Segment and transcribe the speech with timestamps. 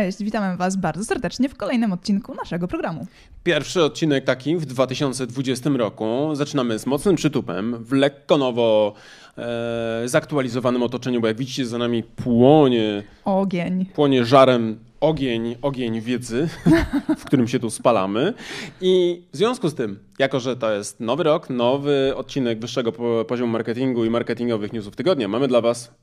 [0.00, 3.06] Cześć, witamy Was bardzo serdecznie w kolejnym odcinku naszego programu.
[3.44, 6.34] Pierwszy odcinek taki w 2020 roku.
[6.34, 8.94] Zaczynamy z mocnym przytupem, w lekko nowo
[9.38, 13.02] e, zaktualizowanym otoczeniu, bo jak widzicie za nami płonie...
[13.24, 13.86] Ogień.
[13.86, 16.48] Płonie żarem ogień, ogień wiedzy,
[17.18, 18.34] w którym się tu spalamy.
[18.80, 22.92] I w związku z tym, jako że to jest nowy rok, nowy odcinek wyższego
[23.24, 25.94] poziomu marketingu i marketingowych newsów tygodnia, mamy dla Was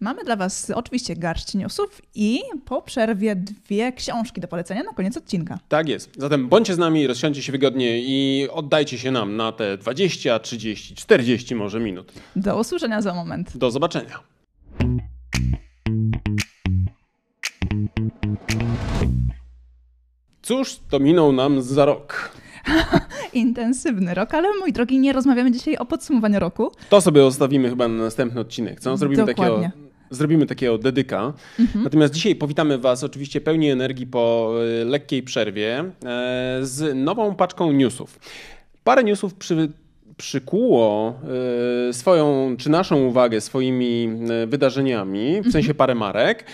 [0.00, 5.16] Mamy dla Was oczywiście garść newsów i po przerwie dwie książki do polecenia na koniec
[5.16, 5.58] odcinka.
[5.68, 6.10] Tak jest.
[6.18, 10.94] Zatem bądźcie z nami, rozsiądźcie się wygodnie i oddajcie się nam na te 20, 30,
[10.94, 12.12] 40 może minut.
[12.36, 13.56] Do usłyszenia za moment.
[13.56, 14.18] Do zobaczenia.
[20.42, 22.30] Cóż, to minął nam za rok.
[23.32, 26.72] Intensywny rok, ale mój drogi, nie rozmawiamy dzisiaj o podsumowaniu roku.
[26.90, 28.80] To sobie zostawimy chyba na następny odcinek.
[28.80, 28.96] Co?
[28.96, 29.70] Zrobimy Dokładnie.
[29.70, 31.32] takiego zrobimy takiego dedyka.
[31.60, 31.84] Mhm.
[31.84, 37.72] Natomiast dzisiaj powitamy Was oczywiście pełni energii po e, lekkiej przerwie e, z nową paczką
[37.72, 38.18] newsów.
[38.84, 39.68] Parę newsów przy,
[40.16, 41.14] przykuło
[41.88, 44.08] e, swoją, czy naszą uwagę swoimi
[44.46, 45.76] wydarzeniami, w sensie mhm.
[45.76, 46.44] parę marek.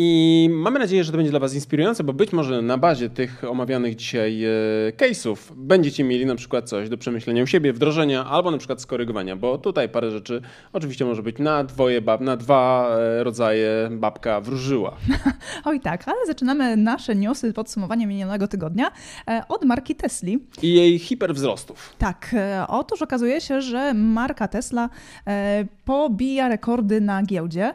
[0.00, 3.44] I mamy nadzieję, że to będzie dla Was inspirujące, bo być może na bazie tych
[3.44, 4.48] omawianych dzisiaj e,
[4.92, 9.36] case'ów będziecie mieli na przykład coś do przemyślenia u siebie, wdrożenia albo na przykład skorygowania,
[9.36, 14.40] bo tutaj parę rzeczy oczywiście może być na dwoje bab, na dwa e, rodzaje babka
[14.40, 14.96] wróżyła.
[15.64, 18.90] Oj tak, ale zaczynamy nasze newsy, podsumowanie minionego tygodnia
[19.28, 20.38] e, od marki Tesli.
[20.62, 21.94] I jej hiperwzrostów.
[21.98, 22.34] Tak,
[22.68, 24.88] otóż okazuje się, że marka Tesla
[25.84, 27.74] pobija rekordy na giełdzie.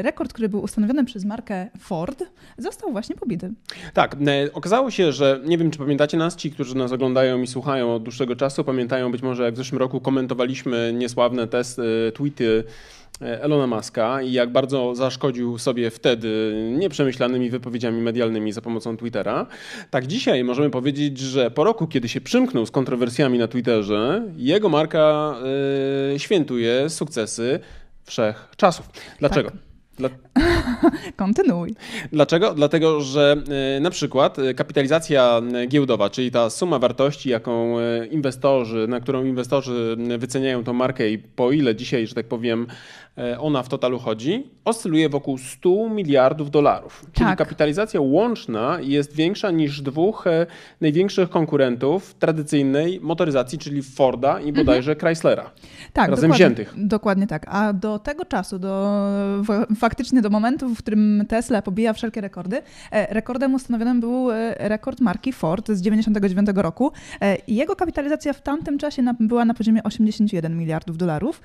[0.00, 2.24] Rekord, który był ustanowiony przez markę markę Ford,
[2.58, 3.50] został właśnie pobity.
[3.94, 7.46] Tak, e, okazało się, że nie wiem, czy pamiętacie nas, ci, którzy nas oglądają i
[7.46, 12.64] słuchają od dłuższego czasu, pamiętają być może, jak w zeszłym roku komentowaliśmy niesławne testy, tweety
[13.22, 19.46] e, Elona Muska i jak bardzo zaszkodził sobie wtedy nieprzemyślanymi wypowiedziami medialnymi za pomocą Twittera.
[19.90, 24.68] Tak dzisiaj możemy powiedzieć, że po roku, kiedy się przymknął z kontrowersjami na Twitterze, jego
[24.68, 25.34] marka
[26.14, 27.60] y, świętuje sukcesy
[28.04, 28.88] wszechczasów.
[29.18, 29.50] Dlaczego?
[29.50, 29.67] Tak.
[29.98, 30.08] Dla...
[31.16, 31.74] Kontynuuj.
[32.12, 32.54] Dlaczego?
[32.54, 33.36] Dlatego, że
[33.76, 37.76] e, na przykład e, kapitalizacja e, giełdowa, czyli ta suma wartości, jaką
[38.10, 42.66] inwestorzy, na którą inwestorzy wyceniają tą markę i po ile dzisiaj, że tak powiem,
[43.38, 47.06] ona w totalu chodzi, oscyluje wokół 100 miliardów dolarów.
[47.12, 47.38] Czyli tak.
[47.38, 50.24] kapitalizacja łączna jest większa niż dwóch
[50.80, 55.08] największych konkurentów tradycyjnej motoryzacji, czyli Forda i bodajże mhm.
[55.08, 55.50] Chryslera.
[55.92, 56.74] Tak, razem dokładnie, wziętych.
[56.76, 57.46] Dokładnie tak.
[57.48, 59.02] A do tego czasu, do
[59.78, 65.00] faktycznie do momentu, w którym Tesla pobija wszelkie rekordy, e, rekordem ustanowionym był e, rekord
[65.00, 66.92] marki Ford z 99 roku.
[67.20, 71.40] E, jego kapitalizacja w tamtym czasie była na poziomie 81 miliardów dolarów.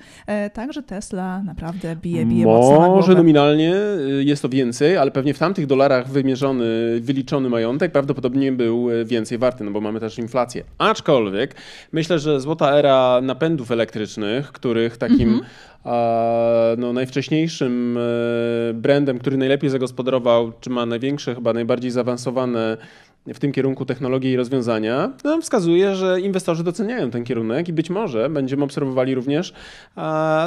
[0.52, 1.63] Także Tesla naprawdę
[2.02, 3.74] bije, bije Może mocno nominalnie
[4.20, 6.64] jest to więcej, ale pewnie w tamtych dolarach wymierzony,
[7.00, 10.64] wyliczony majątek prawdopodobnie był więcej warty, no bo mamy też inflację.
[10.78, 11.54] Aczkolwiek
[11.92, 15.74] myślę, że złota era napędów elektrycznych, których takim mm -hmm
[16.78, 22.76] no, najwcześniejszym e, brandem, który najlepiej zagospodarował, czy ma największe, chyba najbardziej zaawansowane
[23.26, 27.90] w tym kierunku technologie i rozwiązania, no, wskazuje, że inwestorzy doceniają ten kierunek i być
[27.90, 29.52] może będziemy obserwowali również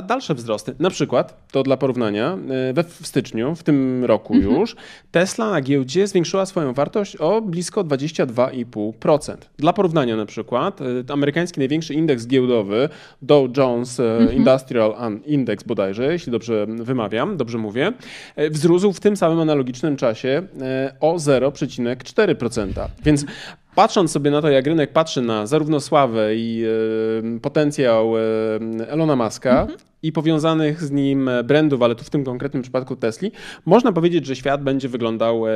[0.07, 0.75] dalsze wzrosty.
[0.79, 2.37] Na przykład, to dla porównania,
[2.69, 4.55] e, we w styczniu, w tym roku mhm.
[4.55, 4.75] już,
[5.11, 9.35] Tesla na giełdzie zwiększyła swoją wartość o blisko 22,5%.
[9.57, 12.89] Dla porównania na przykład, e, amerykański największy indeks giełdowy,
[13.21, 14.37] Dow Jones e, mhm.
[14.37, 14.95] Industrial
[15.25, 17.93] Index bodajże, jeśli dobrze wymawiam, dobrze mówię,
[18.51, 20.43] wzrósł w tym samym analogicznym czasie
[20.99, 22.66] o 0,4%.
[23.03, 23.25] Więc
[23.75, 26.63] patrząc sobie na to, jak rynek patrzy na zarówno sławę i
[27.35, 28.21] y, potencjał y,
[28.87, 33.31] Elona Muska, mhm i powiązanych z nim brandów, ale tu w tym konkretnym przypadku Tesli,
[33.65, 35.51] można powiedzieć, że świat będzie wyglądał e,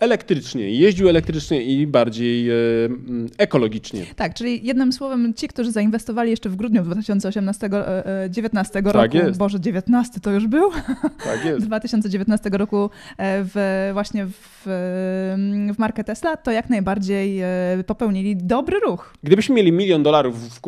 [0.00, 2.54] elektrycznie, jeździł elektrycznie i bardziej e,
[2.84, 4.06] mm, ekologicznie.
[4.16, 7.70] Tak, czyli jednym słowem ci, którzy zainwestowali jeszcze w grudniu 2018
[8.28, 9.38] 19 e, tak roku, jest.
[9.38, 10.70] Boże, 19 to już był?
[11.24, 11.66] Tak jest.
[11.76, 12.90] 2019 roku
[13.22, 14.62] w, właśnie w,
[15.74, 17.40] w markę Tesla, to jak najbardziej
[17.86, 19.14] popełnili dobry ruch.
[19.22, 20.60] Gdybyśmy mieli milion dolarów w,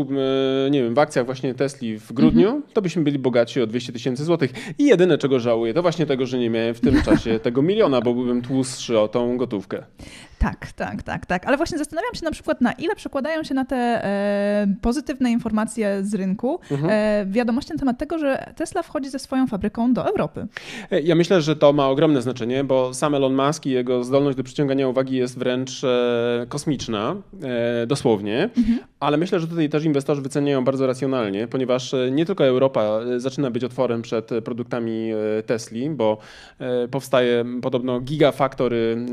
[0.70, 2.62] nie wiem, w akcjach właśnie Tesli w grudniu, mhm.
[2.72, 4.52] to byśmy byli bogaci o 200 tysięcy złotych.
[4.78, 8.00] I jedyne, czego żałuję, to właśnie tego, że nie miałem w tym czasie tego miliona,
[8.00, 9.84] bo byłbym tłustszy o tą gotówkę.
[10.38, 11.46] Tak, tak, tak, tak.
[11.46, 16.04] Ale właśnie zastanawiam się na przykład, na ile przekładają się na te e, pozytywne informacje
[16.04, 16.90] z rynku mhm.
[16.92, 20.46] e, wiadomości na temat tego, że Tesla wchodzi ze swoją fabryką do Europy.
[20.90, 24.36] E, ja myślę, że to ma ogromne znaczenie, bo sam Elon Musk i jego zdolność
[24.36, 28.78] do przyciągania uwagi jest wręcz e, kosmiczna, e, dosłownie, mhm.
[29.00, 33.50] ale myślę, że tutaj też inwestorzy wyceniają bardzo racjonalnie, ponieważ e, nie tylko Europa zaczyna
[33.50, 35.10] być otworem przed produktami
[35.46, 36.18] Tesli, bo
[36.90, 39.06] powstaje podobno gigafactory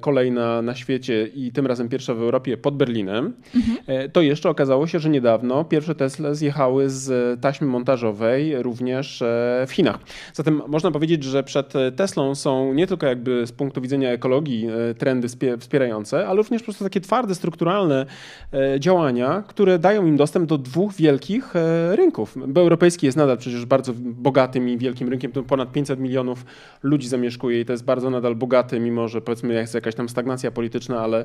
[0.00, 4.10] kolejna na świecie i tym razem pierwsza w Europie pod Berlinem, mhm.
[4.10, 9.72] to jeszcze okazało się, że niedawno pierwsze Tesla zjechały z taśmy montażowej również e, w
[9.72, 9.98] Chinach.
[10.32, 14.94] Zatem można powiedzieć, że przed Teslą są nie tylko jakby z punktu widzenia ekologii e,
[14.94, 15.28] trendy
[15.58, 18.06] wspierające, ale również po prostu takie twarde, strukturalne
[18.52, 21.54] e, działania, które dają im dostęp do dwóch wielkich
[21.90, 22.36] rynków.
[22.48, 26.44] Bo europejski jest nadal przecież bardzo bogatym i wielkim rynkiem, to ponad 500 milionów
[26.82, 30.50] ludzi zamieszkuje i to jest bardzo nadal bogaty, mimo że powiedzmy jest jakaś tam stagnacja
[30.52, 31.24] polityczna, ale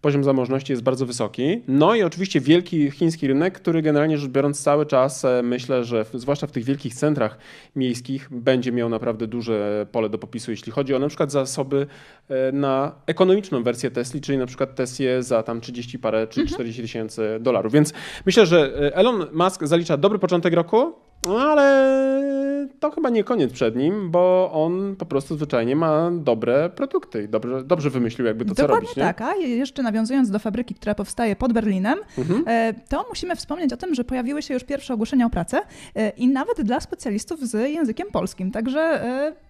[0.00, 1.62] poziom zamożności jest bardzo wysoki.
[1.68, 6.06] No i oczywiście wielki chiński rynek, który generalnie rzecz biorąc cały czas e, myślę, że
[6.14, 7.38] zwłaszcza w tych wielkich centrach
[7.76, 11.86] miejskich będzie miał naprawdę duże pole do popisu, jeśli chodzi o na przykład zasoby
[12.28, 16.62] e, na ekonomiczną wersję Tesli, czyli na przykład Tesla za tam 30 parę czy 40
[16.62, 16.82] mhm.
[16.82, 17.72] tysięcy dolarów.
[17.72, 17.92] Więc
[18.26, 20.92] myślę, że e, Elon Musk zalicza dobry początek roku,
[21.26, 26.70] no ale to chyba nie koniec przed nim, bo on po prostu zwyczajnie ma dobre
[26.70, 28.96] produkty i dobrze, dobrze wymyślił jakby to, Dokładnie co robić.
[28.96, 29.02] Nie?
[29.02, 32.44] tak, a jeszcze nawiązując do fabryki, która powstaje pod Berlinem, mhm.
[32.46, 35.60] E, to musimy wspomnieć o tym, że pojawiły się już pierwsze ogłoszenia o pracę
[35.94, 39.45] e, i nawet dla specjalistów z językiem polskim, także e,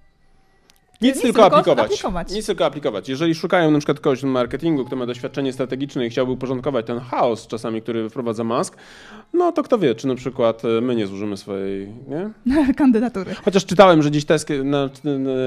[1.02, 1.86] nic, Nic tylko, tylko aplikować.
[1.86, 2.30] aplikować.
[2.32, 3.08] Nic tylko aplikować.
[3.08, 6.98] Jeżeli szukają na przykład kogoś w marketingu, kto ma doświadczenie strategiczne i chciałby uporządkować ten
[7.00, 8.76] chaos czasami, który wprowadza Musk,
[9.32, 12.30] no to kto wie, czy na przykład e, my nie złożymy swojej nie?
[12.76, 13.34] kandydatury.
[13.44, 14.48] Chociaż czytałem, że dziś Tesk,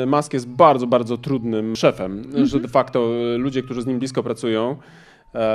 [0.07, 2.46] Musk jest bardzo, bardzo trudnym szefem, mm -hmm.
[2.46, 4.75] że de facto e, ludzie, którzy z nim blisko pracują, e,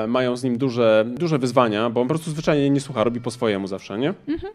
[0.08, 3.30] mają z nim duże, duże wyzwania, bo on po prostu zwyczajnie nie słucha, robi po
[3.30, 4.14] swojemu zawsze, nie?
[4.28, 4.52] Mhm.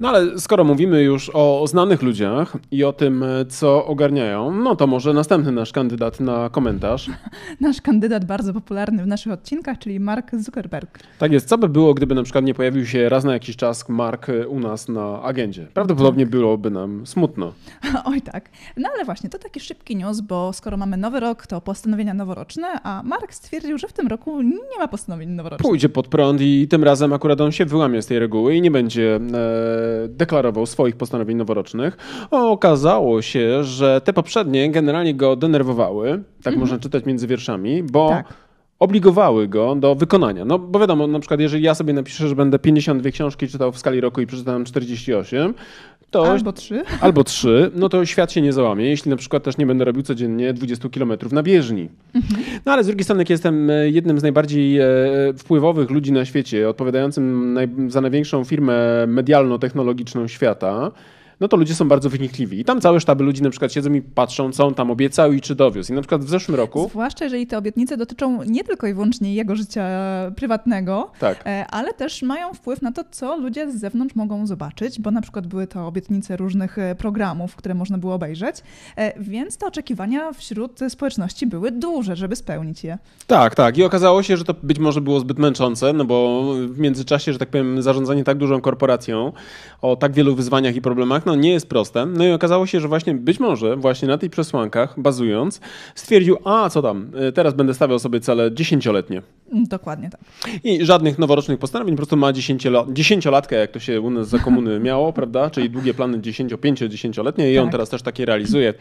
[0.00, 4.86] No ale skoro mówimy już o znanych ludziach i o tym, co ogarniają, no to
[4.86, 7.10] może następny nasz kandydat na komentarz.
[7.60, 10.98] Nasz kandydat bardzo popularny w naszych odcinkach, czyli Mark Zuckerberg.
[11.18, 11.48] Tak jest.
[11.48, 14.60] Co by było, gdyby na przykład nie pojawił się raz na jakiś czas Mark u
[14.60, 15.66] nas na agendzie?
[15.74, 16.30] Prawdopodobnie tak.
[16.30, 17.52] byłoby nam smutno.
[18.04, 18.50] Oj tak.
[18.76, 22.68] No ale właśnie, to taki szybki news, bo skoro mamy nowy rok, to postanowienia noworoczne,
[22.82, 25.70] a Mark stwierdził, że w tym roku nie ma postanowień noworocznych.
[25.70, 28.70] Pójdzie pod prąd i tym razem akurat on się wyłamie z tej reguły i nie
[28.70, 29.16] będzie...
[29.16, 31.96] E deklarował swoich postanowień noworocznych.
[32.30, 36.10] Okazało się, że te poprzednie generalnie go denerwowały,
[36.42, 36.60] tak mhm.
[36.60, 38.34] można czytać między wierszami, bo tak
[38.82, 40.44] obligowały go do wykonania.
[40.44, 43.78] No bo wiadomo, na przykład jeżeli ja sobie napiszę, że będę 52 książki czytał w
[43.78, 45.54] skali roku i przeczytałem 48,
[46.10, 46.30] to...
[46.30, 46.82] Albo 3.
[47.00, 50.02] Albo 3, no to świat się nie załamie, jeśli na przykład też nie będę robił
[50.02, 51.88] codziennie 20 km na bieżni.
[52.14, 52.44] Mhm.
[52.66, 54.86] No ale z drugiej strony, jak jestem e, jednym z najbardziej e,
[55.38, 57.56] wpływowych ludzi na świecie, odpowiadającym
[57.88, 60.90] za największą firmę medialno-technologiczną świata,
[61.42, 62.60] no to ludzie są bardzo wynikliwi.
[62.60, 65.40] I tam całe sztaby ludzi na przykład siedzą i patrzą, co on tam obiecał i
[65.40, 65.92] czy dowiózł.
[65.92, 66.88] I na przykład w zeszłym roku...
[66.90, 69.84] Zwłaszcza jeżeli te obietnice dotyczą nie tylko i wyłącznie jego życia
[70.36, 71.42] prywatnego, tak.
[71.46, 75.20] E, ale też mają wpływ na to, co ludzie z zewnątrz mogą zobaczyć, bo na
[75.20, 78.56] przykład były to obietnice różnych e, programów, które można było obejrzeć,
[78.96, 82.98] e, więc te oczekiwania wśród społeczności były duże, żeby spełnić je.
[83.26, 83.78] Tak, tak.
[83.78, 87.38] I okazało się, że to być może było zbyt męczące, no bo w międzyczasie, że
[87.38, 89.32] tak powiem, zarządzanie tak dużą korporacją
[89.82, 92.06] o tak wielu wyzwaniach i problemach, no no nie jest proste.
[92.06, 95.60] No i okazało się, że właśnie być może właśnie na tych przesłankach bazując
[95.94, 99.22] stwierdził, a co tam, y, teraz będę stawiał sobie cele dziesięcioletnie.
[99.52, 100.20] Mm, dokładnie tak.
[100.64, 102.32] I żadnych noworocznych postanowień, po prostu ma
[102.88, 105.50] dziesięciolatkę, jak to się u nas za komuny miało, prawda?
[105.50, 107.64] Czyli długie plany 10, 5, 10-letnie i tak.
[107.64, 108.74] on teraz też takie realizuje,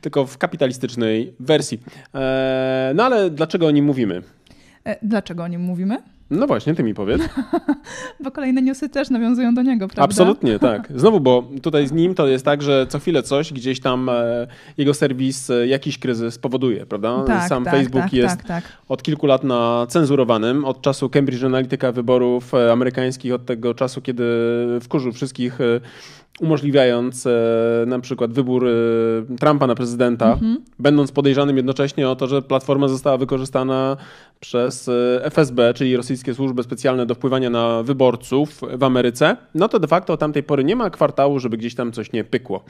[0.00, 1.80] tylko w kapitalistycznej wersji.
[2.14, 4.22] Eee, no ale dlaczego o nim mówimy?
[4.84, 6.02] E, dlaczego o nim mówimy?
[6.32, 7.22] No właśnie, ty mi powiedz.
[8.24, 10.02] bo kolejne newsy też nawiązują do niego, prawda?
[10.02, 10.88] Absolutnie, tak.
[10.96, 14.46] Znowu, bo tutaj z nim to jest tak, że co chwilę coś, gdzieś tam e,
[14.78, 17.24] jego serwis e, jakiś kryzys powoduje, prawda?
[17.26, 18.64] Tak, Sam tak, Facebook tak, jest tak, tak.
[18.88, 24.02] od kilku lat na cenzurowanym, od czasu Cambridge Analytica wyborów e, amerykańskich, od tego czasu,
[24.02, 24.24] kiedy
[24.82, 25.58] wkurzył wszystkich
[26.40, 27.30] umożliwiając e,
[27.86, 28.70] na przykład wybór e,
[29.40, 30.58] Trumpa na prezydenta, mhm.
[30.78, 33.96] będąc podejrzanym jednocześnie o to, że platforma została wykorzystana
[34.40, 39.78] przez e, FSB, czyli rosyjskie służby specjalne do wpływania na wyborców w Ameryce, no to
[39.78, 42.64] de facto od tamtej pory nie ma kwartału, żeby gdzieś tam coś nie pykło.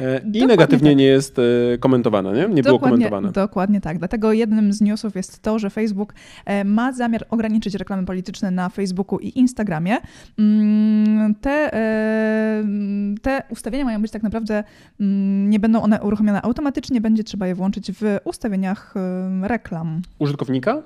[0.00, 0.98] E, I negatywnie tak.
[0.98, 1.42] nie jest e,
[1.78, 2.36] komentowane, nie?
[2.36, 3.32] Nie dokładnie, było komentowane.
[3.32, 3.98] Dokładnie tak.
[3.98, 8.68] Dlatego jednym z newsów jest to, że Facebook e, ma zamiar ograniczyć reklamy polityczne na
[8.68, 9.96] Facebooku i Instagramie.
[10.38, 11.70] Mm, te,
[13.22, 14.64] te ustawienia mają być tak naprawdę,
[15.00, 18.94] mm, nie będą one uruchomione automatycznie, będzie trzeba je włączyć w ustawieniach
[19.42, 20.02] reklam.
[20.18, 20.82] Użytkownika?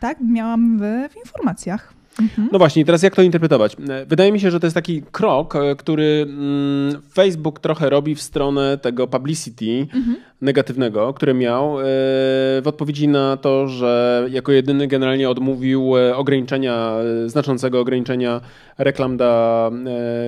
[0.00, 0.82] Tak, miałam w,
[1.12, 1.99] w informacjach.
[2.18, 2.48] Mhm.
[2.52, 3.76] No właśnie, teraz jak to interpretować?
[3.88, 8.14] E, wydaje mi się, że to jest taki krok, e, który mm, Facebook trochę robi
[8.14, 10.16] w stronę tego publicity mhm.
[10.40, 11.84] Negatywnego, które miał, e,
[12.62, 16.94] w odpowiedzi na to, że jako jedyny generalnie odmówił ograniczenia,
[17.26, 18.40] znaczącego ograniczenia
[18.78, 19.70] reklam dla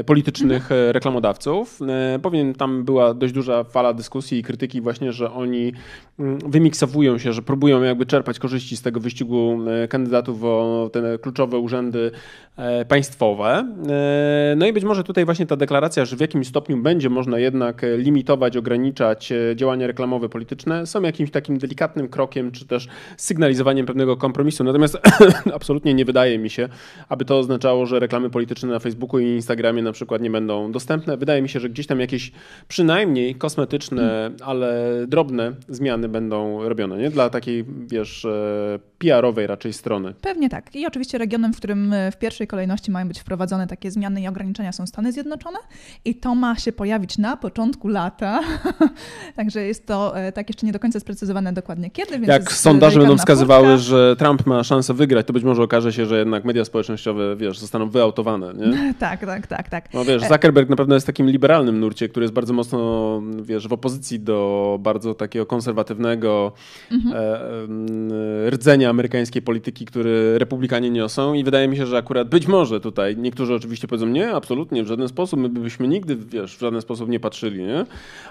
[0.06, 1.80] politycznych reklamodawców.
[2.22, 5.72] Powiem, tam była dość duża fala dyskusji i krytyki właśnie, że oni
[6.18, 11.58] mm, wymiksowują się, że próbują jakby czerpać korzyści z tego wyścigu kandydatów o te kluczowe
[11.58, 12.10] urzędy
[12.56, 13.74] e, państwowe.
[13.88, 17.38] E, no i być może tutaj właśnie ta deklaracja, że w jakimś stopniu będzie można
[17.38, 23.86] jednak limitować, ograniczać e, działania reklamowe polityczne, są jakimś takim delikatnym krokiem, czy też sygnalizowaniem
[23.86, 24.64] pewnego kompromisu.
[24.64, 24.98] Natomiast
[25.54, 26.68] absolutnie nie wydaje mi się,
[27.08, 31.16] aby to oznaczało, że reklamy polityczne na Facebooku i Instagramie na przykład nie będą dostępne.
[31.16, 32.32] Wydaje mi się, że gdzieś tam jakieś
[32.68, 37.10] przynajmniej kosmetyczne, ale drobne zmiany będą robione, nie?
[37.10, 38.26] Dla takiej, wiesz,
[38.98, 40.14] PR-owej raczej strony.
[40.20, 40.76] Pewnie tak.
[40.76, 44.28] I oczywiście regionem, w którym e, w pierwszej kolejności mają być wprowadzone takie zmiany i
[44.28, 45.58] ograniczenia są Stany Zjednoczone
[46.04, 48.40] i to ma się pojawić na początku lata.
[49.36, 52.26] Także jest to e, tak jeszcze nie do końca sprecyzowane dokładnie kiedy.
[52.26, 56.18] Jak sondaże będą wskazywały, że Trump ma szansę wygrać, to być może okaże się, że
[56.18, 58.94] jednak media społecznościowe, wiesz, zostaną wyautowane, nie?
[58.98, 59.94] tak, tak, tak, tak.
[59.94, 63.68] No wiesz, e, Zuckerberg na pewno jest takim liberalnym nurcie, który jest bardzo mocno, wiesz,
[63.68, 66.52] w opozycji do bardzo takiego konserwatywnego
[66.90, 67.16] mhm.
[68.46, 72.80] e, rdzenia amerykańskiej polityki, który republikanie niosą i wydaje mi się, że akurat być może
[72.80, 76.80] tutaj, niektórzy oczywiście powiedzą, nie, absolutnie, w żaden sposób, my byśmy nigdy, wiesz, w żaden
[76.80, 77.86] sposób nie patrzyli, nie?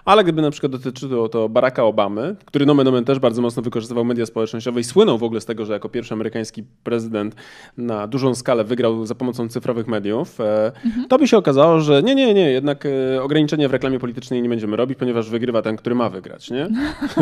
[0.05, 4.05] Ale gdyby na przykład dotyczyło to Baracka Obamy, który nomen omen też bardzo mocno wykorzystywał
[4.05, 7.35] media społecznościowe i słynął w ogóle z tego, że jako pierwszy amerykański prezydent
[7.77, 11.07] na dużą skalę wygrał za pomocą cyfrowych mediów, e, mhm.
[11.07, 14.49] to by się okazało, że nie, nie, nie, jednak e, ograniczenia w reklamie politycznej nie
[14.49, 16.67] będziemy robić, ponieważ wygrywa ten, który ma wygrać, nie?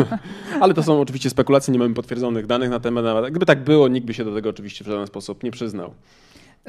[0.60, 4.06] Ale to są oczywiście spekulacje, nie mamy potwierdzonych danych na temat, Gdyby tak było, nikt
[4.06, 5.94] by się do tego oczywiście w żaden sposób nie przyznał.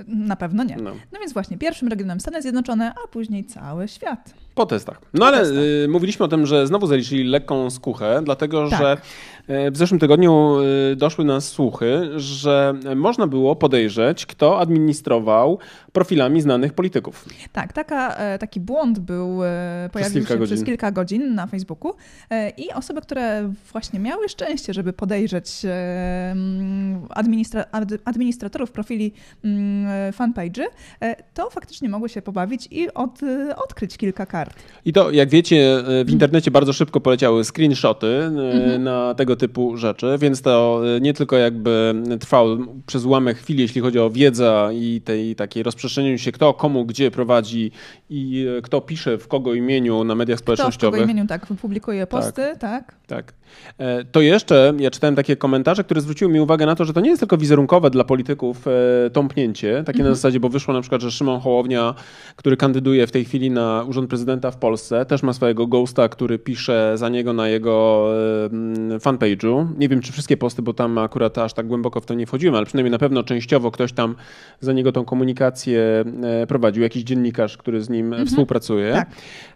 [0.07, 0.75] Na pewno nie.
[0.75, 0.91] No.
[1.11, 1.19] no.
[1.19, 4.33] więc właśnie, pierwszym regionem Stany Zjednoczone, a później cały świat.
[4.55, 5.01] Po testach.
[5.13, 5.57] No po ale testach.
[5.57, 8.79] Y, mówiliśmy o tym, że znowu zaliczyli lekką skuchę, dlatego tak.
[8.79, 8.97] że
[9.67, 10.57] y, w zeszłym tygodniu
[10.91, 15.59] y, doszły nas słuchy, że można było podejrzeć, kto administrował
[15.91, 17.25] profilami znanych polityków.
[17.51, 20.45] Tak, taka, e, taki błąd był, e, pojawił się godzin.
[20.45, 21.93] przez kilka godzin na Facebooku
[22.29, 25.51] e, i osoby, które właśnie miały szczęście, żeby podejrzeć
[27.09, 27.65] administra
[28.05, 29.13] administratorów profili
[30.11, 30.63] fanpage'y,
[31.33, 33.19] to faktycznie mogły się pobawić i od,
[33.55, 34.53] odkryć kilka kart.
[34.85, 38.83] I to, jak wiecie, w internecie bardzo szybko poleciały screenshoty mhm.
[38.83, 43.99] na tego typu rzeczy, więc to nie tylko jakby trwało przez ułamek chwili, jeśli chodzi
[43.99, 47.71] o wiedzę i tej takiej rozprzestrzenieniu się, kto komu gdzie prowadzi
[48.09, 50.77] i e, kto pisze w kogo imieniu na mediach społecznościowych.
[50.79, 52.57] Kto w kogo imieniu, tak, publikuje posty, tak.
[52.59, 52.93] tak.
[53.07, 53.33] tak.
[53.77, 57.01] E, to jeszcze, ja czytałem takie komentarze, które zwróciły mi uwagę na to, że to
[57.01, 60.09] nie jest tylko wizerunkowe dla polityków e, tąpnięcie, takie mhm.
[60.09, 61.95] na zasadzie, bo wyszło na przykład, że Szymon Hołownia,
[62.35, 66.39] który kandyduje w tej chwili na urząd prezydenta w Polsce, też ma swojego ghosta, który
[66.39, 68.07] pisze za niego na jego
[68.99, 69.67] fanpage'u.
[69.77, 72.55] Nie wiem, czy wszystkie posty, bo tam akurat aż tak głęboko w to nie wchodziłem,
[72.55, 74.15] ale przynajmniej na pewno częściowo ktoś tam
[74.59, 75.81] za niego tą komunikację
[76.23, 78.27] E, prowadził, jakiś dziennikarz, który z nim mhm.
[78.27, 78.93] współpracuje.
[78.93, 79.09] Tak.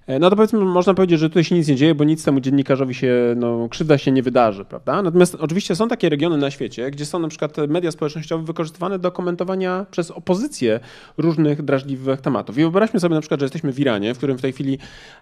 [0.07, 2.39] E, no to powiedzmy, można powiedzieć, że tutaj się nic nie dzieje, bo nic temu
[2.39, 5.01] dziennikarzowi się, no, krzywda się nie wydarzy, prawda?
[5.01, 9.11] Natomiast oczywiście są takie regiony na świecie, gdzie są na przykład media społecznościowe wykorzystywane do
[9.11, 10.79] komentowania przez opozycję
[11.17, 12.57] różnych drażliwych tematów.
[12.57, 14.77] I wyobraźmy sobie na przykład, że jesteśmy w Iranie, w którym w tej chwili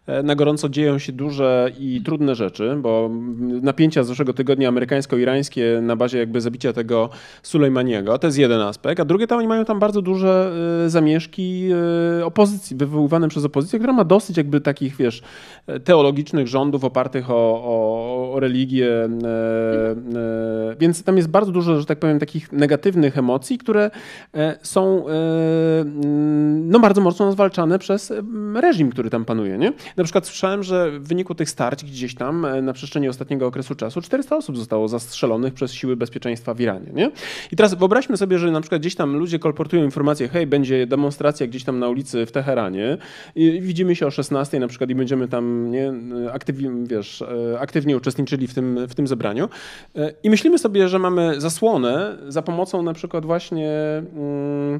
[0.07, 3.09] e, na gorąco dzieją się duże i trudne rzeczy, bo
[3.61, 7.09] napięcia z zeszłego tygodnia amerykańsko-irańskie na bazie jakby zabicia tego
[7.43, 10.51] Sulejmaniego, to jest jeden aspekt, a drugie to oni mają tam bardzo duże
[10.87, 11.69] zamieszki
[12.19, 15.21] e, opozycji, wywoływane przez opozycję, która ma dosyć jakby takich, wiesz,
[15.83, 21.85] teologicznych rządów opartych o, o, o religię, e, e, więc tam jest bardzo dużo, że
[21.85, 23.91] tak powiem, takich negatywnych emocji, które
[24.61, 25.05] są
[26.63, 28.13] no, bardzo mocno zwalczane przez
[28.55, 29.73] reżim, który tam panuje, nie?
[29.97, 34.01] Na przykład słyszałem, że w wyniku tych starć gdzieś tam na przestrzeni ostatniego okresu czasu
[34.01, 37.11] 400 osób zostało zastrzelonych przez siły bezpieczeństwa w Iranie, nie?
[37.51, 41.47] I teraz wyobraźmy sobie, że na przykład gdzieś tam ludzie kolportują informacje, hej, będzie demonstracja
[41.47, 42.97] gdzieś tam na ulicy w Teheranie
[43.35, 45.93] i widzimy się o 16 na przykład i będziemy tam nie,
[46.33, 49.49] aktywnie, wiesz, e, aktywnie uczestniczyli w tym, w tym zebraniu.
[50.23, 53.71] I myślimy sobie, że mamy zasłonę za pomocą na przykład właśnie
[54.15, 54.79] mm,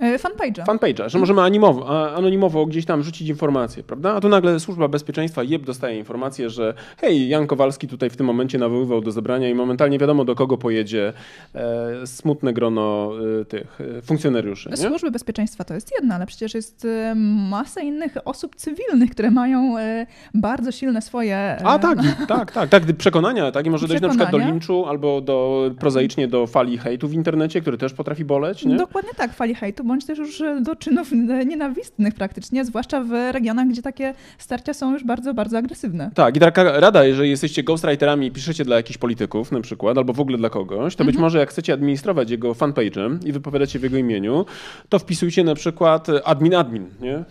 [0.00, 0.64] fanpage'a.
[0.64, 4.14] Fanpage'a, że możemy anonimowo, anonimowo gdzieś tam rzucić informacje, prawda?
[4.14, 8.26] A tu nagle służba bezpieczeństwa JEB dostaje informację, że hej, Jan Kowalski tutaj w tym
[8.26, 11.12] momencie nawoływał do zebrania i momentalnie wiadomo do kogo pojedzie
[11.54, 14.70] e, smutne grono e, tych e, funkcjonariuszy.
[14.70, 14.76] Nie?
[14.76, 17.14] Służby bezpieczeństwa to jest jedna, ale przecież jest e,
[17.50, 21.56] masa innych osób cywilnych, które mają e, bardzo silne swoje...
[21.64, 23.66] A tak, tak, tak, tak, przekonania, tak?
[23.66, 27.60] I może dojść na przykład do linczu albo do prozaicznie do fali hejtu w internecie,
[27.60, 28.76] który też potrafi boleć, nie?
[28.76, 31.12] Dokładnie tak, fali hejtu, bądź też już do czynów
[31.46, 36.10] nienawistnych praktycznie, zwłaszcza w regionach, gdzie takie starcia są już bardzo, bardzo agresywne.
[36.14, 40.12] Tak, i taka rada, jeżeli jesteście ghostwriterami i piszecie dla jakichś polityków na przykład, albo
[40.12, 41.06] w ogóle dla kogoś, to mhm.
[41.06, 44.46] być może jak chcecie administrować jego fanpage'em i wypowiadać się w jego imieniu,
[44.88, 47.24] to wpisujcie na przykład admin admin, nie?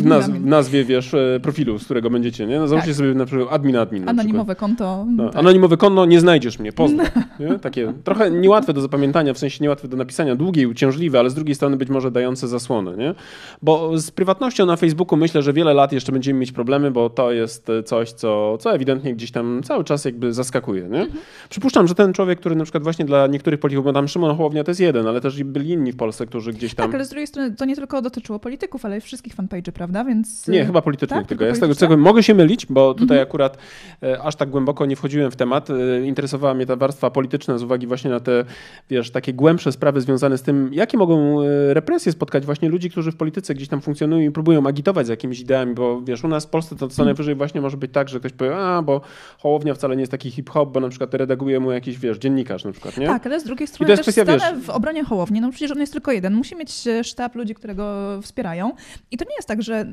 [0.00, 2.68] W, naz w nazwie, wiesz, e, profilu, z którego będziecie, nie?
[2.68, 2.96] Założcie tak.
[2.96, 4.08] sobie na przykład admin admin.
[4.08, 5.06] Anonimowe konto.
[5.08, 5.36] No, tak.
[5.36, 6.72] Anonimowe konto, nie znajdziesz mnie.
[7.40, 7.58] Nie?
[7.58, 11.34] Takie trochę niełatwe do zapamiętania, w sensie niełatwe do napisania, długie i uciążliwe, ale z
[11.40, 13.14] drugiej strony być może dające zasłonę, nie?
[13.62, 17.32] Bo z prywatnością na Facebooku myślę, że wiele lat jeszcze będziemy mieć problemy, bo to
[17.32, 21.00] jest coś, co, co ewidentnie gdzieś tam cały czas jakby zaskakuje, nie?
[21.00, 21.20] Mhm.
[21.48, 24.64] Przypuszczam, że ten człowiek, który na przykład właśnie dla niektórych polityków, bo tam Szymon Hołownia
[24.64, 26.86] to jest jeden, ale też byli inni w Polsce, którzy gdzieś tam...
[26.86, 30.04] Tak, ale z drugiej strony to nie tylko dotyczyło polityków, ale wszystkich fanpage'y, prawda?
[30.04, 30.48] Więc...
[30.48, 31.44] Nie, chyba politycznych tak, tylko.
[31.44, 33.28] Ja z tego, czego mogę się mylić, bo tutaj mhm.
[33.28, 33.58] akurat
[34.02, 35.70] e, aż tak głęboko nie wchodziłem w temat.
[35.70, 38.44] E, interesowała mnie ta warstwa polityczna z uwagi właśnie na te,
[38.90, 43.12] wiesz, takie głębsze sprawy związane z tym, jakie mogą e, represje spotkać właśnie ludzi, którzy
[43.12, 46.46] w polityce gdzieś tam funkcjonują i próbują agitować z jakimiś ideami, bo wiesz, u nas
[46.46, 49.00] w Polsce to co najwyżej właśnie może być tak, że ktoś powie, a, bo
[49.38, 52.72] Hołownia wcale nie jest taki hip-hop, bo na przykład redaguje mu jakiś, wiesz, dziennikarz na
[52.72, 53.06] przykład, nie?
[53.06, 55.70] Tak, ale z drugiej strony to jest też kwestia, wiesz, w obronie Hołowni, no przecież
[55.70, 56.34] on jest tylko jeden.
[56.34, 58.72] Musi mieć sztab ludzi, które go wspierają
[59.10, 59.86] i to nie jest tak, że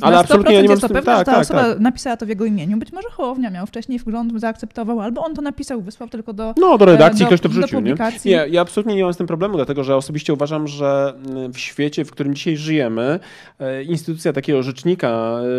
[0.00, 1.80] ale na absolutnie ja nie jest to pewne, tak, że ta tak, osoba tak.
[1.80, 2.76] napisała to w jego imieniu.
[2.76, 6.78] Być może Hołownia miał wcześniej wgląd, zaakceptował, albo on to napisał, wysłał tylko do No,
[6.78, 7.94] do redakcji, do, ktoś to wrzucił, nie?
[8.24, 8.46] nie?
[8.50, 11.14] Ja absolutnie nie mam z tym problemu, dlatego że osobiście uważam, że
[11.52, 13.20] w świecie, w którym dzisiaj żyjemy,
[13.58, 15.08] e, instytucja takiego rzecznika,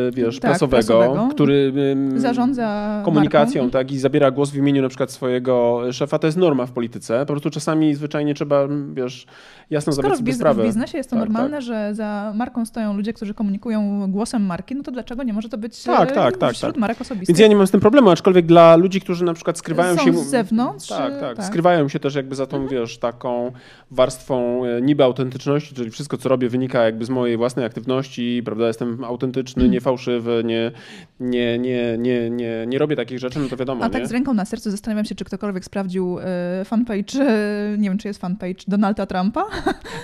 [0.08, 1.74] e, wiesz, tak, prasowego, prasowego, który
[2.16, 3.72] zarządza komunikacją, marką.
[3.72, 7.20] tak, i zabiera głos w imieniu na przykład swojego szefa, to jest norma w polityce.
[7.20, 9.26] Po prostu czasami zwyczajnie trzeba, wiesz,
[9.70, 10.64] jasno Skoro zdać sobie sprawę.
[10.64, 11.62] w biznesie jest to tak, normalne, tak.
[11.62, 15.58] że za marką stoją ludzie, którzy komunikują głosem marki, no to dlaczego nie może to
[15.58, 16.82] być tak, tak, tak, wśród tak.
[16.82, 17.28] marek osobistych?
[17.28, 20.04] Więc ja nie mam z tym problemu, aczkolwiek dla ludzi, którzy na przykład skrywają Są
[20.04, 20.14] się...
[20.14, 20.88] z zewnątrz?
[20.88, 22.82] Tak, tak, tak, skrywają się też jakby za tą, mhm.
[22.82, 23.52] wiesz, taką
[23.92, 28.68] warstwą e, niby autentyczności, czyli wszystko, co robię wynika jakby z mojej własnej aktywności, prawda,
[28.68, 29.72] jestem autentyczny, mhm.
[29.72, 30.72] nie fałszywy, nie,
[31.20, 34.34] nie, nie, nie, nie, nie robię takich rzeczy, no to wiadomo, A tak z ręką
[34.34, 38.64] na sercu zastanawiam się, czy ktokolwiek sprawdził y, fanpage, y, nie wiem, czy jest fanpage
[38.68, 39.46] Donalda Trumpa?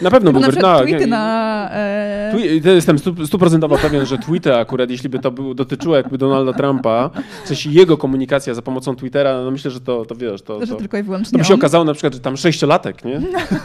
[0.02, 0.42] Na pewno był.
[0.62, 1.70] Na tweety na...
[1.72, 2.32] E...
[2.32, 7.10] Tweet, jestem stuprocentowo pewien, że tweety akurat, jeśli by to było, dotyczyło jakby Donalda Trumpa,
[7.46, 10.76] sensie jego komunikacja za pomocą Twittera, no myślę, że to, to wiesz, to, to, to,
[10.76, 11.60] tylko i wyłącznie to by się on.
[11.60, 13.22] okazało na przykład, że tam sześciolatek, nie?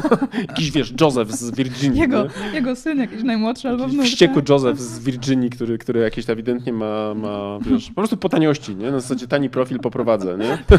[0.49, 2.01] jakiś, wiesz, Joseph z Virginii.
[2.01, 4.05] Jego, jego syn jakiś najmłodszy albo wnuk.
[4.05, 4.43] Wściekły?
[4.49, 8.91] Joseph z Virginii, który, który jakieś ewidentnie ma, ma, wiesz, po prostu po taniości, nie?
[8.91, 10.59] Na zasadzie tani profil poprowadzę, nie?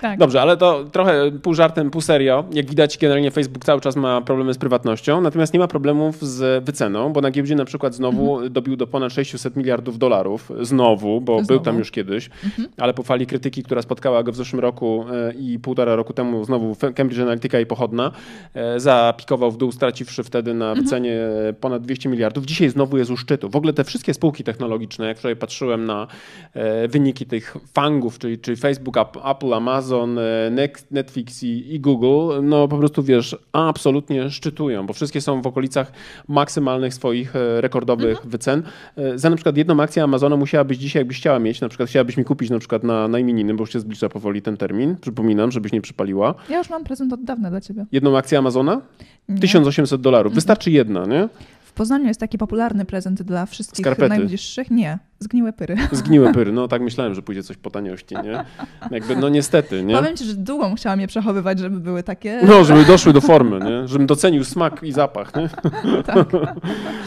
[0.00, 0.18] tak.
[0.18, 2.44] Dobrze, ale to trochę pół żartem, pół serio.
[2.52, 6.64] Jak widać, generalnie Facebook cały czas ma problemy z prywatnością, natomiast nie ma problemów z
[6.64, 8.52] wyceną, bo na giełdzie na przykład znowu mhm.
[8.52, 10.52] dobił do ponad 600 miliardów dolarów.
[10.60, 11.46] Znowu, bo znowu.
[11.46, 12.68] był tam już kiedyś, mhm.
[12.76, 16.44] ale po fali krytyki, która spotkała go w zeszłym roku e, i półtora roku temu
[16.44, 18.10] znowu Cambridge Analytica i pochodna,
[18.76, 20.84] zapikował w dół, straciwszy wtedy na mhm.
[20.84, 21.18] wycenie
[21.60, 22.46] ponad 200 miliardów.
[22.46, 23.50] Dzisiaj znowu jest u szczytu.
[23.50, 26.06] W ogóle te wszystkie spółki technologiczne, jak wczoraj patrzyłem na
[26.54, 30.18] e, wyniki tych fangów, czyli, czyli Facebook, Apple, Amazon,
[30.90, 35.92] Netflix i, i Google, no po prostu wiesz, absolutnie szczytują, bo wszystkie są w okolicach
[36.28, 38.30] maksymalnych swoich e, rekordowych mhm.
[38.30, 38.62] wycen.
[38.96, 42.16] E, za na przykład jedną akcję Amazona musiałabyś dzisiaj, jakbyś chciała mieć, na przykład chciałabyś
[42.16, 45.50] mi kupić na przykład na, na imieniny, bo już się zbliża powoli ten termin, przypominam,
[45.50, 46.34] żebyś nie przypaliła.
[46.50, 47.86] Ja już mam prezent od dawna dla ciebie.
[47.92, 48.80] Jedną akcję Amazona?
[49.28, 49.40] Nie.
[49.40, 50.30] 1800 dolarów.
[50.30, 50.34] Mhm.
[50.34, 51.28] Wystarczy jedna, nie?
[51.64, 54.08] W Poznaniu jest taki popularny prezent dla wszystkich Skarpety.
[54.08, 54.70] najbliższych.
[54.70, 54.98] Nie.
[55.20, 55.76] Zgniłe pyry.
[55.92, 58.44] Zgniłe pyry, no tak myślałem, że pójdzie coś po taniości, nie?
[58.90, 59.96] Jakby, no niestety, nie?
[59.96, 62.40] Powiem ci, że długo musiałam je przechowywać, żeby były takie...
[62.46, 63.88] No, żeby doszły do formy, nie?
[63.88, 65.48] Żebym docenił smak i zapach, nie?
[66.06, 66.28] Tak.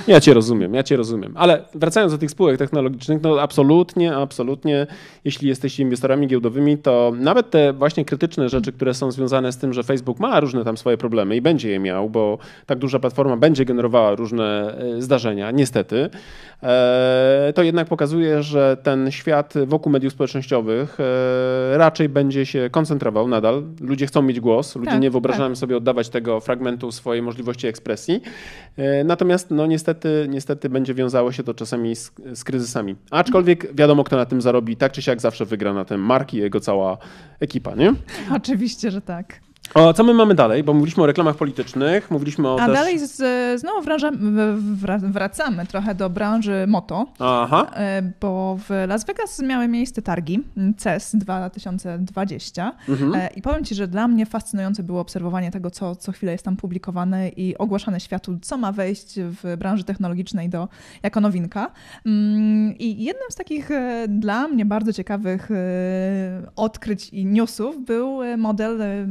[0.07, 1.33] Ja cię rozumiem, ja cię rozumiem.
[1.37, 4.87] Ale wracając do tych spółek technologicznych, no absolutnie, absolutnie,
[5.25, 9.73] jeśli jesteście inwestorami giełdowymi, to nawet te właśnie krytyczne rzeczy, które są związane z tym,
[9.73, 13.37] że Facebook ma różne tam swoje problemy i będzie je miał, bo tak duża platforma
[13.37, 16.09] będzie generowała różne e, zdarzenia, niestety,
[16.63, 22.69] e, to jednak pokazuje pokazuje, że ten świat wokół mediów społecznościowych e, raczej będzie się
[22.71, 23.63] koncentrował nadal.
[23.81, 25.57] Ludzie chcą mieć głos, ludzie tak, nie wyobrażają tak.
[25.57, 28.21] sobie oddawać tego fragmentu swojej możliwości ekspresji.
[28.77, 32.95] E, natomiast no niestety, niestety będzie wiązało się to czasami z, z kryzysami.
[33.11, 36.39] Aczkolwiek wiadomo, kto na tym zarobi, tak czy siak zawsze wygra na tym marki i
[36.39, 36.97] jego cała
[37.39, 37.93] ekipa, nie?
[38.35, 39.50] Oczywiście, że tak.
[39.73, 40.63] O, co my mamy dalej?
[40.63, 42.75] Bo mówiliśmy o reklamach politycznych, mówiliśmy o A też...
[42.75, 43.15] dalej z,
[43.61, 47.71] znowu wra- wracamy trochę do branży moto, Aha.
[47.75, 50.43] e, bo w Las Vegas miały miejsce targi
[50.77, 53.15] CES 2020 Mhm.
[53.15, 56.45] E, i powiem Ci, że dla mnie fascynujące było obserwowanie tego, co co chwilę jest
[56.45, 60.67] tam publikowane i ogłaszane światu, co ma wejść w branży technologicznej do,
[61.03, 61.71] jako nowinka.
[62.05, 65.49] Mm, I jednym z takich e, dla mnie bardzo ciekawych
[66.55, 69.05] odkryć i newsów był model e,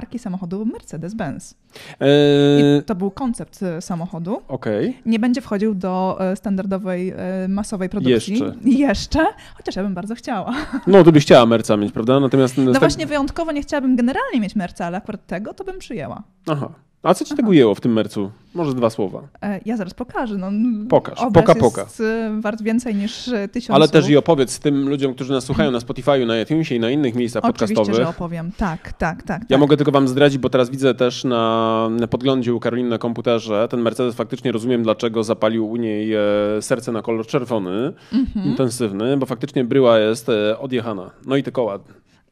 [0.00, 1.54] marki samochodu Mercedes-Benz.
[2.00, 4.42] Eee, to był koncept e, samochodu.
[4.48, 4.96] Okej.
[5.06, 8.38] Nie będzie wchodził do e, standardowej, e, masowej produkcji.
[8.38, 8.54] Jeszcze.
[8.64, 10.54] Jeszcze, chociaż ja bym bardzo chciała.
[10.86, 12.20] No, ty byś chciała Merca mieć, prawda?
[12.20, 12.58] Natomiast...
[12.58, 16.22] No właśnie wyjątkowo nie chciałabym generalnie mieć Merca, ale akurat tego to bym przyjęła.
[16.46, 16.68] Aha.
[17.02, 18.30] A co ci tego ujęło w tym Mercu?
[18.54, 19.22] Może dwa słowa.
[19.42, 20.36] E, Ja zaraz pokażę.
[20.36, 20.50] No,
[20.88, 21.82] Pokaż, poka, poka.
[21.82, 24.12] jest e, wart więcej niż e, tysiąc Ale też słów.
[24.12, 27.44] i opowiedz tym ludziom, którzy nas słuchają na Spotify'u, na iTunesie i na innych miejscach
[27.44, 28.02] Oczywiście, podcastowych.
[28.06, 28.50] że opowiem.
[28.56, 29.42] Tak, tak, tak.
[29.42, 29.60] Ja tak.
[29.60, 33.68] mogę tylko wam zdradzić, bo teraz widzę też na, na podglądzie u Karoliny na komputerze,
[33.70, 36.12] ten Mercedes faktycznie rozumiem, dlaczego zapalił u niej
[36.60, 38.46] serce na kolor czerwony, Mhm.
[38.46, 40.26] intensywny, bo faktycznie bryła jest
[40.58, 41.10] odjechana.
[41.26, 41.78] No i te koła.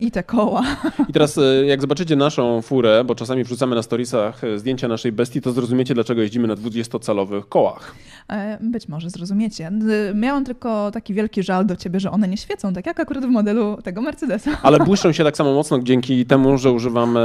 [0.00, 0.62] I te koła.
[1.08, 5.12] I teraz e, jak zobaczycie naszą furę, bo czasami wrzucamy na storiesach e, zdjęcia naszej
[5.12, 7.94] bestii, to zrozumiecie, dlaczego jeździmy na 20-calowych kołach.
[8.28, 9.70] E, Być może zrozumiecie.
[10.14, 13.28] Miałam tylko taki wielki żal do ciebie, że one nie świecą, tak jak akurat w
[13.28, 14.50] modelu tego Mercedesa.
[14.62, 17.18] Ale błyszczą się tak samo mocno dzięki temu, że używam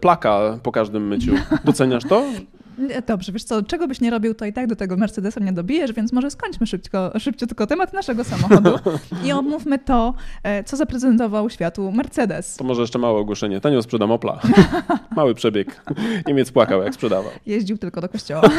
[0.00, 1.32] plaka po każdym myciu.
[1.64, 2.22] Doceniasz to?
[3.06, 5.92] Dobrze, wiesz co, czego byś nie robił, to i tak do tego Mercedesa nie dobijesz,
[5.92, 8.70] więc może skończmy szybciutko, szybciutko temat naszego samochodu
[9.24, 12.56] i omówmy to, e, co zaprezentował światu Mercedes.
[12.56, 13.60] To może jeszcze małe ogłoszenie.
[13.60, 14.40] Tanio sprzedam Opla.
[15.16, 15.82] Mały przebieg.
[16.26, 17.32] Niemiec płakał, jak sprzedawał.
[17.46, 18.42] Jeździł tylko do kościoła.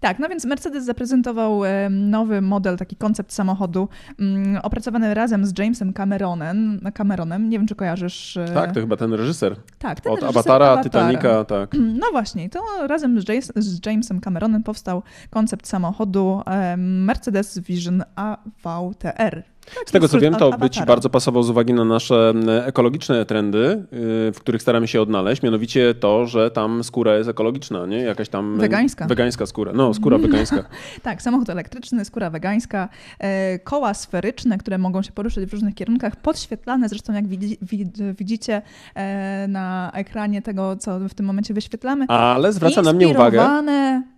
[0.00, 3.88] Tak, no więc Mercedes zaprezentował nowy model, taki koncept samochodu,
[4.20, 6.80] mm, opracowany razem z Jamesem Cameronem.
[6.94, 7.48] Cameronem.
[7.48, 8.36] Nie wiem, czy kojarzysz.
[8.36, 9.56] e, Tak, to chyba ten reżyser.
[9.78, 10.82] tak ten Od reżyser Avatara, Awatara.
[10.84, 11.76] Titanica, tak.
[12.00, 16.42] No właśnie, to razem z, z Jamesem Cameronem powstał koncept samochodu
[16.76, 19.42] Mercedes Vision AVTR.
[19.86, 23.26] Z tego co wiem, to by ci bardzo pasował z uwagi na nasze m, ekologiczne
[23.26, 23.86] trendy, y,
[24.32, 27.96] w których staramy się odnaleźć, mianowicie to, że tam skóra jest ekologiczna, nie?
[27.96, 28.54] Jakaś tam...
[28.54, 29.06] e, Wegańska.
[29.06, 29.72] Wegańska skóra.
[29.74, 30.64] No, skóra wegańska.
[31.02, 36.16] Tak, samochód elektryczny, skóra wegańska, e, koła sferyczne, które mogą się poruszać w różnych kierunkach,
[36.16, 38.62] podświetlane zresztą jak widzi, wid, widzicie
[38.94, 42.06] e, na ekranie tego, co w tym momencie wyświetlamy.
[42.08, 43.62] Ale zwraca na mnie uwagę...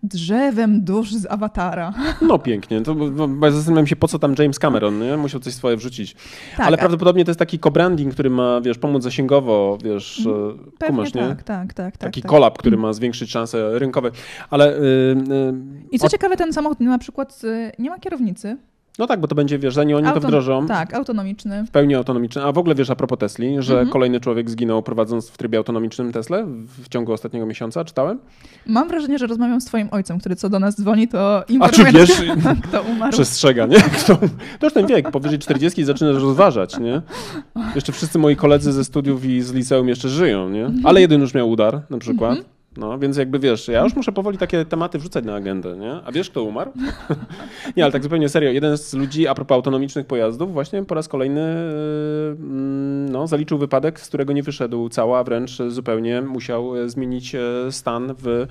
[0.02, 1.92] Drzewem dusz z awatara.
[2.22, 2.80] No pięknie.
[2.80, 2.96] To,
[3.50, 5.16] zastanawiam się, po co tam James Cameron, nie?
[5.16, 6.14] Musiał coś swoje wrzucić.
[6.56, 10.50] Tak, Ale prawdopodobnie to jest taki co-branding, który ma, wiesz, pomóc zasięgowo, wiesz, Mhm.
[10.50, 11.20] e, Pewnie kumasz, nie?
[11.22, 11.96] tak, tak, tak.
[11.98, 14.10] Taki tak, kolab, który ma zwiększyć szanse rynkowe.
[14.50, 14.76] Ale...
[14.76, 15.52] y, y,
[15.90, 18.56] I co o- ciekawe, ten samochód na przykład y, nie ma kierownicy.
[18.98, 21.64] No tak, bo to będzie, wiesz, zanim oni to wdrożą, Tak, autonomiczny.
[21.66, 22.42] w pełni autonomiczny.
[22.44, 23.88] A w ogóle wiesz a propos Tesli, że Mhm.
[23.90, 28.18] kolejny człowiek zginął prowadząc w trybie autonomicznym Teslę w, ciągu ostatniego miesiąca, czytałem?
[28.66, 31.52] Mam wrażenie, że rozmawiam z twoim ojcem, który co do nas dzwoni, to A czy
[31.52, 32.22] informuje wiesz,
[32.68, 33.12] kto umarł.
[33.12, 33.76] przestrzega, nie?
[34.04, 34.16] Kto,
[34.60, 37.02] to już ten wiek, powyżej 40 zaczynasz rozważać, nie?
[37.74, 40.64] Jeszcze wszyscy moi koledzy ze studiów i z liceum jeszcze żyją, nie?
[40.66, 40.86] Mhm.
[40.86, 42.38] Ale jeden już miał udar na przykład.
[42.76, 45.92] No, więc jakby wiesz, ja już muszę powoli takie tematy wrzucać na agendę, nie?
[46.04, 46.72] A wiesz, kto umarł?
[47.76, 48.50] nie, ale tak zupełnie serio.
[48.50, 54.00] Jeden z ludzi, a propos autonomicznych pojazdów, właśnie po raz kolejny mm, no, zaliczył wypadek,
[54.00, 58.46] z którego nie wyszedł cała, wręcz zupełnie musiał e, zmienić e, stan w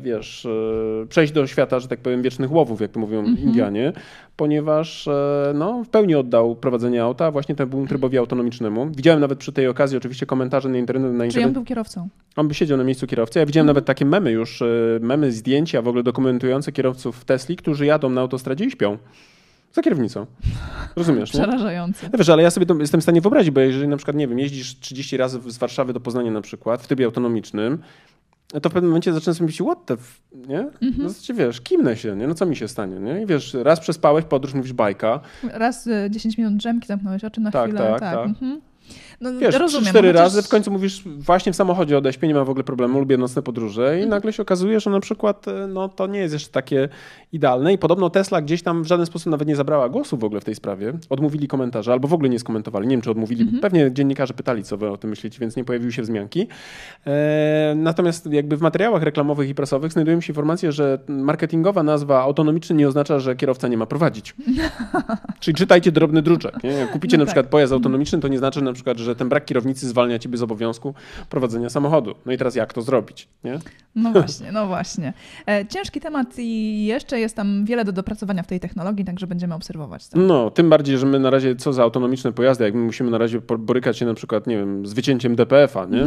[0.00, 3.92] wiesz, e, przejść do świata, że tak powiem, wiecznych łowów, jak to mówią Indianie,
[4.36, 8.90] ponieważ e, no, w pełni oddał prowadzenie auta właśnie temu trybowi autonomicznemu.
[8.90, 11.12] Widziałem nawet przy tej okazji oczywiście komentarze na internecie.
[11.12, 11.52] Na Czy on internet.
[11.52, 12.08] był kierowcą?
[12.36, 13.38] On by siedział na miejscu kierowcy.
[13.38, 14.66] Ja widziałem nawet takie memy już, e,
[15.00, 18.98] memy, zdjęcia w ogóle dokumentujące kierowców Tesli, którzy jadą na autostradzie i śpią.
[19.72, 20.26] Za kierownicą.
[20.96, 21.40] Rozumiesz, nie?
[21.40, 22.08] Przerażający.
[22.12, 24.28] No wiesz, ale ja sobie to jestem w stanie wyobrazić, bo jeżeli na przykład, nie
[24.28, 27.78] wiem, jeździsz 30 razy z Warszawy do Poznania na przykład w trybie autonomicznym,
[28.62, 30.20] to w pewnym momencie zaczynasz sobie myśleć, what the f...
[30.48, 30.66] nie?
[30.98, 32.26] No znaczy, wiesz, kimnę się, nie?
[32.26, 33.22] No co mi się stanie, nie?
[33.22, 35.20] I wiesz, raz przespałeś podróż, mówisz bajka,
[35.52, 37.78] Raz y, 10 minut drzemki zamknąłeś oczy na Tak, chwilę.
[37.90, 38.26] tak, tak.
[38.26, 38.60] Mhm.
[39.20, 39.82] No, wiesz, rozumiem.
[39.84, 42.64] trzy, cztery chociaż- razy, w końcu mówisz, właśnie w samochodzie odeśpię, nie mam w ogóle
[42.64, 44.02] problemu, lubię nocne podróże Mhm.
[44.02, 46.88] i nagle się okazuje, że na przykład, e, no to nie jest jeszcze takie
[47.32, 50.40] idealne i podobno Tesla gdzieś tam w żaden sposób nawet nie zabrała głosu w ogóle
[50.40, 53.60] w tej sprawie, odmówili komentarze, albo w ogóle nie skomentowali, nie wiem, czy odmówili, Mhm.
[53.60, 56.46] pewnie dziennikarze pytali, co wy o tym myślicie, więc nie pojawiły się wzmianki.
[57.06, 62.76] E, natomiast jakby w materiałach reklamowych i prasowych znajdują się informacje, że marketingowa nazwa autonomiczny
[62.76, 64.34] nie oznacza, że kierowca nie ma prowadzić.
[65.40, 66.64] Czyli czytajcie drobny druczek.
[66.64, 66.88] Nie?
[66.92, 67.34] Kupicie No na tak.
[67.34, 70.38] przykład pojazd autonomiczny, to nie znaczy na przykład, że że ten brak kierownicy zwalnia ciebie
[70.38, 70.94] z obowiązku
[71.30, 72.14] prowadzenia samochodu.
[72.26, 73.58] No i teraz jak to zrobić, nie?
[73.94, 75.12] No właśnie, no właśnie.
[75.46, 79.54] E, ciężki temat i jeszcze jest tam wiele do dopracowania w tej technologii, także będziemy
[79.54, 80.08] obserwować.
[80.08, 80.18] To.
[80.18, 83.18] No, tym bardziej, że my na razie co za autonomiczne pojazdy, jak my musimy na
[83.18, 86.06] razie borykać się na przykład, nie wiem, z wycięciem DPF-a, nie?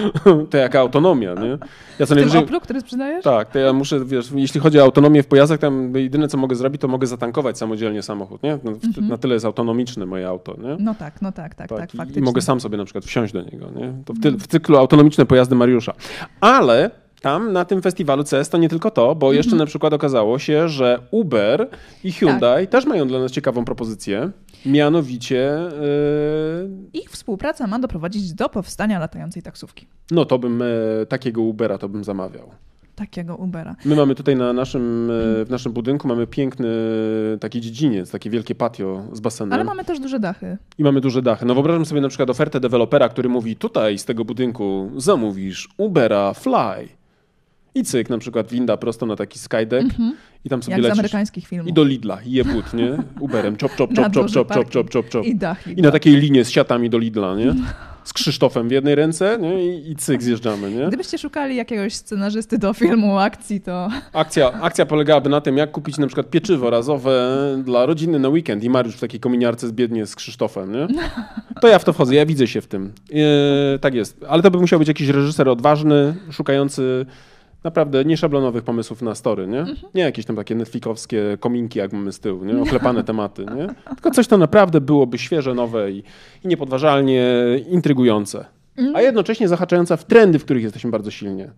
[0.50, 1.58] to jaka autonomia, nie?
[1.98, 2.44] Ja co najwyżej...
[2.44, 3.24] Oplu, który sprzedajesz?
[3.24, 6.56] Tak, to ja muszę, wiesz, jeśli chodzi o autonomię w pojazdach, tam jedyne co mogę
[6.56, 8.58] zrobić, to mogę zatankować samodzielnie samochód, nie?
[8.64, 9.08] No, mhm.
[9.08, 10.76] Na tyle jest autonomiczne moje auto, nie?
[10.78, 12.22] No tak, no tak, tak, tak, tak faktycznie.
[12.36, 13.94] Mogę sam sobie na przykład wsiąść do niego, nie?
[14.04, 15.92] To w, ty, w cyklu autonomiczne pojazdy Mariusza.
[16.40, 19.58] Ale tam na tym festiwalu CS to nie tylko to, bo jeszcze mhm.
[19.58, 21.68] na przykład okazało się, że Uber
[22.04, 22.72] i Hyundai tak.
[22.72, 24.30] też mają dla nas ciekawą propozycję.
[24.66, 25.58] Mianowicie.
[26.62, 27.00] Yy...
[27.00, 29.86] Ich współpraca ma doprowadzić do powstania latającej taksówki.
[30.10, 30.66] No to bym e,
[31.08, 32.50] takiego Ubera to bym zamawiał
[32.96, 33.76] takiego Ubera.
[33.84, 36.68] My mamy tutaj na naszym, e, w naszym budynku mamy piękny
[37.40, 39.52] taki dziedziniec, takie wielkie patio z basenem.
[39.52, 40.56] Ale mamy też duże dachy.
[40.78, 41.46] I mamy duże dachy.
[41.46, 46.34] No wyobrażam sobie na przykład ofertę dewelopera, który mówi tutaj z tego budynku zamówisz Ubera
[46.34, 46.88] Fly.
[47.74, 50.12] I cyk, na przykład winda prosto na taki skydeck mm-hmm.
[50.44, 50.96] i tam sobie Jak lecisz.
[50.96, 51.68] z amerykańskich filmów.
[51.68, 52.98] I do Lidla, i jebut, nie?
[53.20, 55.26] Uberem, chop, chop, chop, chop, chop, chop, chop, chop, chop.
[55.26, 55.66] I dach.
[55.68, 57.54] I na takiej linie z siatami do Lidla, nie?
[58.06, 59.64] Z Krzysztofem w jednej ręce nie?
[59.64, 60.88] I, i cyk zjeżdżamy, nie?
[60.88, 63.88] Gdybyście szukali jakiegoś scenarzysty do filmu akcji, to...
[64.12, 68.64] Akcja, akcja polegałaby na tym, jak kupić na przykład pieczywo razowe dla rodziny na weekend
[68.64, 70.86] i Mariusz w takiej kominiarce zbiednie z Krzysztofem, nie?
[71.60, 72.92] To ja w to wchodzę, ja widzę się w tym.
[73.12, 74.24] E, tak jest.
[74.28, 77.06] Ale to by musiał być jakiś reżyser odważny, szukający
[77.66, 79.60] naprawdę nieszablonowych pomysłów na story, nie?
[79.60, 79.76] Mhm.
[79.94, 82.62] Nie jakieś tam takie netflixowskie kominki, jak mamy z tyłu, nie?
[82.62, 83.66] Oklepane tematy, nie?
[83.94, 86.02] Tylko coś, co naprawdę byłoby świeże, nowe i,
[86.44, 87.24] i niepodważalnie
[87.68, 88.44] intrygujące.
[88.76, 88.96] Mhm.
[88.96, 91.50] A jednocześnie zahaczające w trendy, w których jesteśmy bardzo silnie.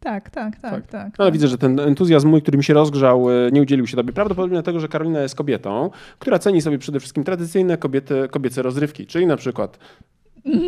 [0.00, 0.86] Tak, tak, tak, tak.
[0.86, 3.96] tak, Ale widzę, że ten entuzjazm mój, który mi się rozgrzał, e, nie udzielił się
[3.96, 4.12] tobie.
[4.12, 9.06] Prawdopodobnie dlatego, że Karolina jest kobietą, która ceni sobie przede wszystkim tradycyjne kobiety, kobiece rozrywki,
[9.06, 9.78] czyli na przykład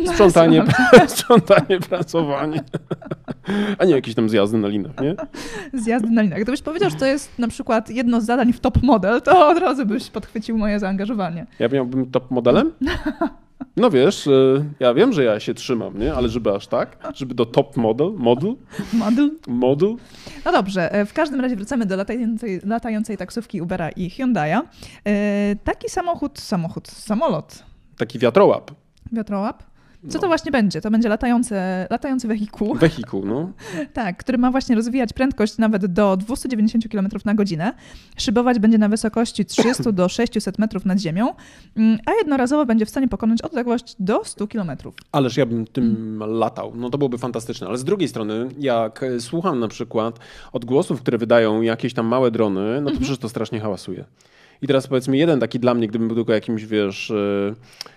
[0.05, 0.63] Sprzątanie,
[1.07, 2.63] sprzątanie, pracowanie.
[3.77, 5.15] A nie jakieś tam zjazdy na linach, nie?
[5.73, 6.41] Zjazdy na linach.
[6.41, 9.57] Gdybyś powiedział, że to jest na przykład jedno z zadań w top model, to od
[9.57, 11.45] razu byś podchwycił moje zaangażowanie.
[11.59, 12.71] Ja miałbym top modelem?
[13.77, 16.13] No wiesz, y, ja wiem, że ja się trzymam, nie?
[16.13, 16.97] Ale żeby aż tak?
[17.15, 18.11] Żeby do top model?
[18.15, 18.55] Model?
[18.93, 19.31] Model?
[19.47, 19.95] Model?
[20.45, 24.61] No dobrze, e, w każdym razie wracamy do latającej, latającej taksówki Ubera i Hyundai'a.
[25.07, 27.63] E, taki samochód, samochód, samolot.
[27.97, 28.71] Taki wiatrołap.
[29.11, 29.63] Wiatrołap?
[30.01, 30.19] Co no.
[30.19, 30.81] to właśnie będzie?
[30.81, 32.75] To będzie latające, latający wehikuł.
[32.75, 33.51] Wehikuł, no.
[33.93, 37.73] tak, który ma właśnie rozwijać prędkość nawet do 290 km na godzinę.
[38.17, 41.33] Szybować będzie na wysokości 300 do 600 metrów nad ziemią,
[41.77, 44.71] mm, a jednorazowo będzie w stanie pokonać odległość do 100 km.
[45.11, 46.39] Ależ ja bym tym hmm.
[46.39, 46.71] latał.
[46.75, 47.67] No to byłoby fantastyczne.
[47.67, 50.19] Ale z drugiej strony, jak słucham na przykład
[50.53, 52.97] odgłosów, które wydają jakieś tam małe drony, no to mm -hmm.
[52.97, 54.05] przecież to strasznie hałasuje.
[54.61, 57.09] I teraz powiedzmy jeden taki dla mnie, gdybym był tylko jakimś, wiesz...
[57.09, 57.87] Yy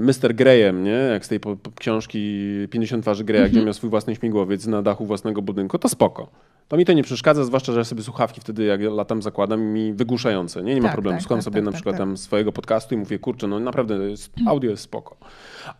[0.00, 0.34] Mr.
[0.34, 0.90] Greyem, nie?
[0.90, 3.52] jak z tej po, po książki 50 twarzy Greya, mm -hmm.
[3.52, 6.30] gdzie miał swój własny śmigłowiec na dachu własnego budynku, to spoko.
[6.68, 9.92] To mi to nie przeszkadza, zwłaszcza, że ja sobie słuchawki wtedy, jak latam, zakładam mi
[9.92, 10.62] wygłuszające.
[10.62, 11.16] Nie, nie ma tak, problemu.
[11.16, 13.60] Tak, Słucham tak, sobie tak, na tak, przykład tam swojego podcastu i mówię, kurczę, no
[13.60, 15.16] naprawdę jest, audio jest spoko.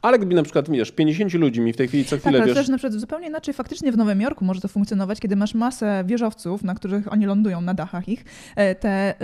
[0.03, 2.57] Ale gdyby na przykład, wiesz, 50 ludzi mi w tej chwili co chwilę, tak, wiesz...
[2.57, 6.05] też na przykład zupełnie inaczej faktycznie w Nowym Jorku może to funkcjonować, kiedy masz masę
[6.07, 8.25] wieżowców, na których oni lądują, na dachach ich.
[8.57, 9.14] E, te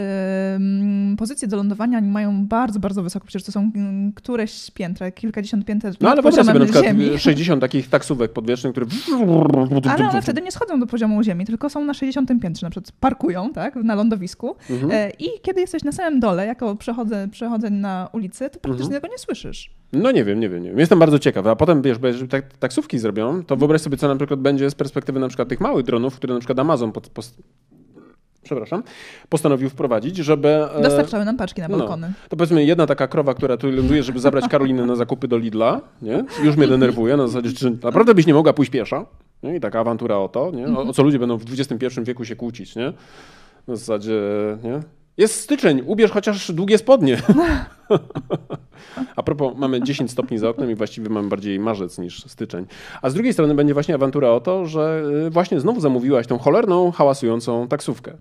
[1.13, 3.27] y, pozycje do lądowania mają bardzo, bardzo wysoko.
[3.27, 7.19] Przecież to są mm, któreś piętra, kilkadziesiąt pięter No ale wyobraź sobie na przykład ziemi.
[7.19, 8.87] 60 takich taksówek podwiecznych, które...
[9.97, 12.93] Ale one wtedy nie schodzą do poziomu ziemi, tylko są na 60 piętrze, na przykład
[13.01, 14.93] parkują tak, na lądowisku mhm.
[14.93, 19.03] E, i kiedy jesteś na samym dole, jako przechodzę, przechodzę na ulicy, to praktycznie mhm.
[19.03, 19.71] tego nie słyszysz.
[19.93, 20.79] No nie wiem, nie wiem, nie wiem.
[20.79, 21.47] Jestem bardzo ciekaw.
[21.47, 24.71] A potem, wiesz, bo jeżeli tak, taksówki zrobią, to wyobraź sobie, co na przykład będzie
[24.71, 27.35] z perspektywy na przykład tych małych dronów, które na przykład Amazon pod, pod,
[28.43, 28.83] przepraszam,
[29.29, 30.49] postanowił wprowadzić, żeby...
[30.49, 31.79] E, Dostarczały nam paczki na no.
[31.79, 32.07] balkony.
[32.09, 35.39] No, to powiedzmy jedna taka krowa, która tu ląduje, żeby zabrać Karolinę na zakupy do
[35.39, 36.25] Lidla, nie?
[36.45, 39.07] Już mnie denerwuje, na zasadzie, czy naprawdę byś nie mogła pójść piesza?
[39.43, 39.57] Nie?
[39.57, 40.67] I taka awantura o to, nie?
[40.67, 42.93] O, o co ludzie będą w XXI wieku się kłócić, nie?
[43.69, 44.21] Na zasadzie,
[44.65, 44.81] nie?
[45.17, 47.23] Jest styczeń, ubierz chociaż długie spodnie.
[49.17, 52.67] A propos, mamy 10 stopni za oknem i właściwie mamy bardziej marzec niż styczeń.
[53.03, 56.39] A z drugiej strony będzie właśnie awantura o to, że y, właśnie znowu zamówiłaś tą
[56.39, 58.13] cholerną, hałasującą taksówkę.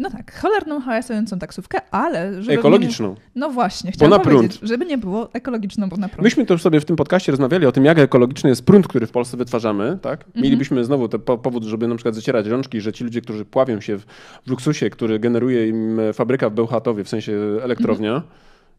[0.00, 3.08] No tak, cholerną hałasującą taksówkę, ale żeby Ekologiczną.
[3.08, 3.16] Nie...
[3.34, 4.68] No właśnie, chciałam bo na powiedzieć, prąd.
[4.68, 6.22] żeby nie było ekologiczną, bo na prąd.
[6.22, 9.10] Myśmy też sobie w tym podcaście rozmawiali o tym, jak ekologiczny jest prąd, który w
[9.10, 10.24] Polsce wytwarzamy, tak?
[10.26, 10.44] Mhm.
[10.44, 13.98] Mielibyśmy znowu ten powód, żeby na przykład zacierać rączki, że ci ludzie, którzy pławią się
[13.98, 14.04] w,
[14.46, 17.32] w luksusie, który generuje im fabryka w Bełchatowie, w sensie
[17.62, 18.32] elektrownia, mhm.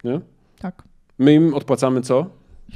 [0.03, 0.19] nie?
[0.59, 0.83] Tak.
[1.19, 2.25] My im odpłacamy co?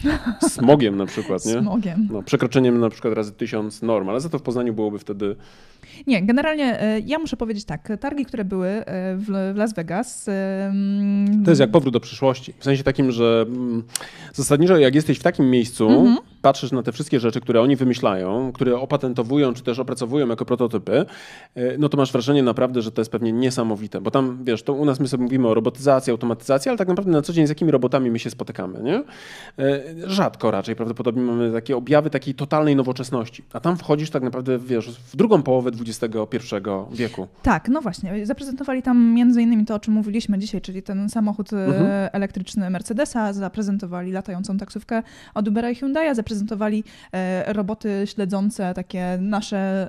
[0.50, 1.62] Smogiem na przykład, nie?
[1.62, 2.08] Smogiem.
[2.12, 5.36] No, przekroczeniem na przykład razy tysiąc norm, ale za to w Poznaniu byłoby wtedy
[6.08, 8.84] Nie, generalnie e, ja muszę powiedzieć tak, targi, które były e,
[9.18, 10.30] w Las Vegas.
[11.46, 12.54] To jest jak powrót do przyszłości.
[12.60, 13.84] W sensie takim, że mm,
[14.34, 16.18] zasadniczo jak jesteś w takim miejscu, mhm.
[16.42, 21.06] patrzysz na te wszystkie rzeczy, które oni wymyślają, które opatentowują, czy też opracowują jako prototypy,
[21.56, 24.02] e, no to masz wrażenie naprawdę, że to jest pewnie niesamowite.
[24.02, 27.12] Bo tam, wiesz, to u nas my sobie mówimy o robotyzacji, automatyzacji, ale tak naprawdę
[27.12, 29.04] na co dzień z jakimi robotami my się spotykamy, nie?
[30.08, 33.44] Rzadko raczej prawdopodobnie mamy takie objawy takiej totalnej nowoczesności.
[33.54, 36.56] A tam wchodzisz tak naprawdę, wiesz, w drugą połowę XXI
[36.92, 37.28] wieku.
[37.44, 38.26] Tak, no właśnie.
[38.26, 42.10] Zaprezentowali tam między innymi to, o czym mówiliśmy dzisiaj, czyli ten samochód e, mhm.
[42.14, 49.88] elektryczny Mercedesa, zaprezentowali latającą taksówkę od Ubera i Hyundai'a, zaprezentowali e, roboty śledzące, takie nasze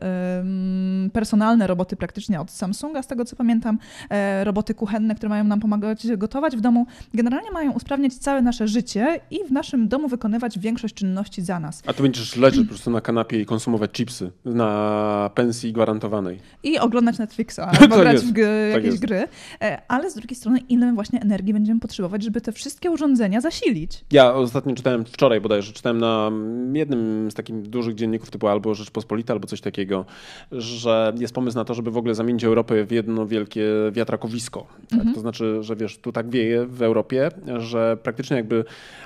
[1.12, 3.78] personalne roboty praktycznie od Samsunga, z tego co pamiętam,
[4.10, 6.86] e, roboty kuchenne, które mają nam pomagać gotować w domu.
[7.14, 11.82] Generalnie mają usprawniać całe nasze życie i w naszym domu wykonywać większość czynności za nas.
[11.86, 16.38] A to będziesz leżeć po prostu na kanapie i konsumować chipsy na pensji gwarantowanej.
[16.62, 19.24] I oglądać Netflixa albo grać jest, w tak jakieś tak gry.
[19.62, 24.04] E, ale z drugiej strony, ile właśnie energii będziemy potrzebować, żeby te wszystkie urządzenia zasilić?
[24.12, 26.30] Ja ostatnio czytałem, wczoraj bodajże, czytałem na
[26.72, 30.04] jednym z takich dużych dzienników typu albo Rzeczpospolita, albo coś takiego,
[30.52, 34.66] że jest pomysł na to, żeby w ogóle zamienić Europę w jedno wielkie wiatrakowisko.
[34.88, 34.98] Tak?
[34.98, 35.14] Mhm.
[35.14, 38.64] To znaczy, że wiesz, tu tak wieje w Europie, że praktycznie jakby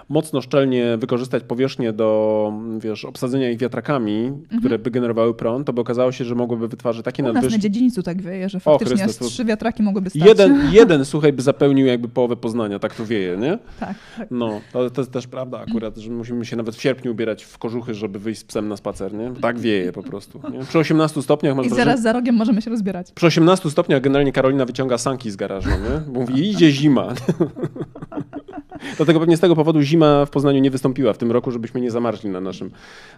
[0.09, 4.61] mocno szczelnie wykorzystać powierzchnię do wiesz, obsadzenia ich wiatrakami, mhm.
[4.61, 7.47] które by generowały prąd, to by okazało się, że mogłyby wytwarzać takie nadwyżki.
[7.47, 10.23] U nas na dziedzińcu tak wieje, że faktycznie Chrystus, trzy wiatraki mogłyby stać.
[10.23, 13.59] Jeden, jeden, słuchaj, by zapełnił jakby połowę Poznania, tak to wieje, nie?
[13.81, 13.95] Tak.
[14.19, 14.29] tak.
[14.31, 17.59] No, to, to jest też prawda akurat, że musimy się nawet w sierpniu ubierać w
[17.59, 19.33] kożuchy, żeby wyjść z psem na spacer, nie?
[19.41, 20.41] Tak wieje po prostu.
[20.53, 20.65] Nie?
[20.65, 21.85] Przy 18 stopniach masz I wrażenie...
[21.85, 23.13] zaraz za rogiem możemy się rozbierać.
[23.13, 26.13] Przy 18 stopniach generalnie Karolina wyciąga sanki z garażu, nie?
[26.21, 27.09] Mówi, idzie zima.
[28.97, 31.91] Dlatego pewnie z tego powodu zima w Poznaniu nie wystąpiła w tym roku, żebyśmy nie
[31.91, 32.71] zamarzli na naszym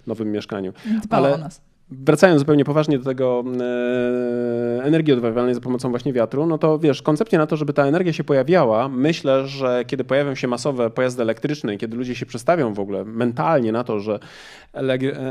[0.07, 0.73] nowym mieszkaniu.
[1.05, 1.35] Dbała Ale...
[1.35, 1.61] o nas
[2.05, 7.03] wracając zupełnie poważnie do tego e, energii odnawialnej za pomocą właśnie wiatru, no to wiesz,
[7.03, 11.23] koncepcja na to, żeby ta energia się pojawiała, myślę, że kiedy pojawią się masowe pojazdy
[11.23, 14.19] elektryczne i kiedy ludzie się przestawią w ogóle mentalnie na to, że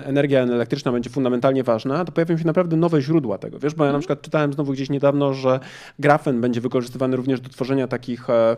[0.05, 3.59] energia elektryczna będzie fundamentalnie ważna, to pojawią się naprawdę nowe źródła tego.
[3.59, 4.01] Wiesz, bo ja na mhm.
[4.01, 5.59] przykład czytałem znowu gdzieś niedawno, że
[5.99, 8.57] grafen będzie wykorzystywany również do tworzenia takich E,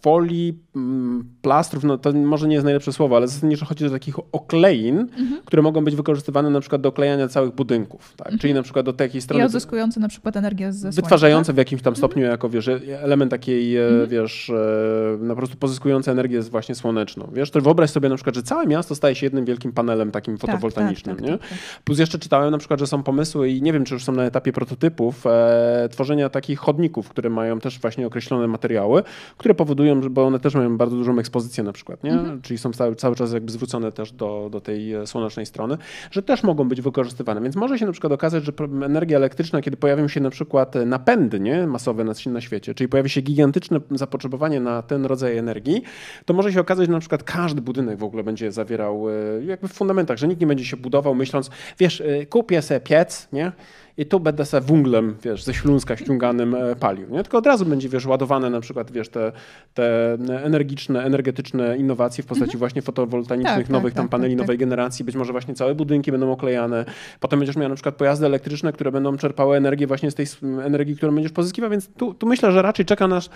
[0.00, 4.18] folii, mm, plastrów, no to może nie jest najlepsze słowo, ale zasadniczo chodzi o takich
[4.32, 5.40] oklein, mhm.
[5.44, 8.26] które mogą być wykorzystywane na przykład do oklejania całych budynków, tak?
[8.26, 8.38] Mhm.
[8.38, 9.42] czyli na przykład do takiej strony...
[9.42, 11.02] I odzyskujące na przykład energię ze słońca.
[11.02, 11.54] Wytwarzające tak?
[11.54, 12.30] w jakimś tam stopniu mhm.
[12.30, 14.08] jako, wiesz, element takiej, e, mhm.
[14.08, 17.30] wiesz, e, po prostu pozyskujące energię właśnie słoneczną.
[17.32, 20.38] Wiesz, to wyobraź sobie na przykład, że całe miasto staje się jednym wielkim panelem takim
[20.38, 21.38] tak, fotowoltaicznym, tak, tak, nie?
[21.38, 21.58] Tak, tak.
[21.84, 24.24] Plus jeszcze czytałem na przykład, że są pomysły i nie wiem, czy już są na
[24.24, 29.02] etapie prototypów, e, tworzenia takich chodników, które mają też właśnie określone materiały,
[29.40, 32.12] które powodują, bo one też mają bardzo dużą ekspozycję na przykład, nie?
[32.12, 32.42] Mhm.
[32.42, 35.78] czyli są cały, cały czas jakby zwrócone też do, do tej e, słonecznej strony,
[36.10, 37.40] że też mogą być wykorzystywane.
[37.40, 38.52] Więc może się na przykład okazać, że
[38.84, 41.66] energia elektryczna, kiedy pojawią się na przykład e, napędy nie?
[41.66, 45.82] masowe na, na świecie, czyli pojawi się gigantyczne zapotrzebowanie na ten rodzaj energii,
[46.24, 49.68] to może się okazać, że na przykład każdy budynek w ogóle będzie zawierał e, jakby
[49.68, 53.52] w fundamentach, że nikt nie będzie się budował myśląc, wiesz, kupię sobie piec, nie?
[53.96, 57.22] I tu będę sobie wunglem, wiesz, ze Śląska ściąganym e, palił, nie?
[57.22, 59.32] Tylko od razu będzie, wiesz, ładowane na przykład, wiesz, te,
[59.74, 62.58] te energiczne, energetyczne innowacje w postaci mhm.
[62.58, 64.60] właśnie fotowoltaicznych, tak, nowych tak, tam tak, paneli tak, nowej tak.
[64.60, 66.84] generacji, być może właśnie całe budynki będą oklejane,
[67.20, 70.26] potem będziesz miał na przykład pojazdy elektryczne, które będą czerpały energię właśnie z tej
[70.64, 73.30] energii, którą będziesz pozyskiwał, więc tu, tu myślę, że raczej czeka nas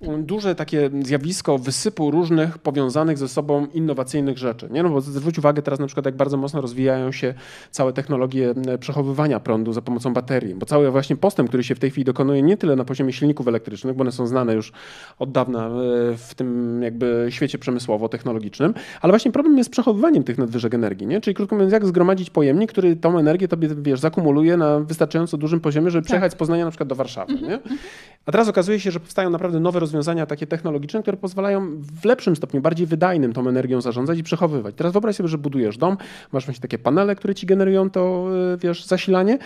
[0.00, 4.82] mm, duże takie zjawisko wysypu różnych powiązanych ze sobą innowacyjnych rzeczy, nie?
[4.82, 7.34] No bo zwróć uwagę teraz na przykład, jak bardzo mocno rozwijają się
[7.70, 11.90] całe technologie przechowywania prądu za pomocą baterii, bo cały właśnie postęp, który się w tej
[11.90, 14.72] chwili dokonuje nie tyle na poziomie silników elektrycznych, bo one są znane już
[15.18, 15.70] od dawna e,
[16.16, 21.20] w tym jakby świecie przemysłowo-technologicznym, ale właśnie problem jest z przechowywaniem tych nadwyżek energii, nie?
[21.20, 25.60] Czyli krótko mówiąc, jak zgromadzić pojemnik, który tą energię tobie, wiesz, zakumuluje na wystarczająco dużym
[25.60, 26.06] poziomie, żeby tak.
[26.06, 27.56] przejechać z Poznania na przykład do Warszawy, mhm, nie?
[27.56, 27.78] Mhm.
[28.26, 32.36] A teraz okazuje się, że powstają naprawdę nowe rozwiązania takie technologiczne, które pozwalają w lepszym
[32.36, 34.74] stopniu, bardziej wydajnym tą energią zarządzać i przechowywać.
[34.74, 35.96] Teraz wyobraź sobie, że budujesz dom,
[36.32, 39.38] masz właśnie takie panele, które ci generują to, e, wiesz, zasilanie,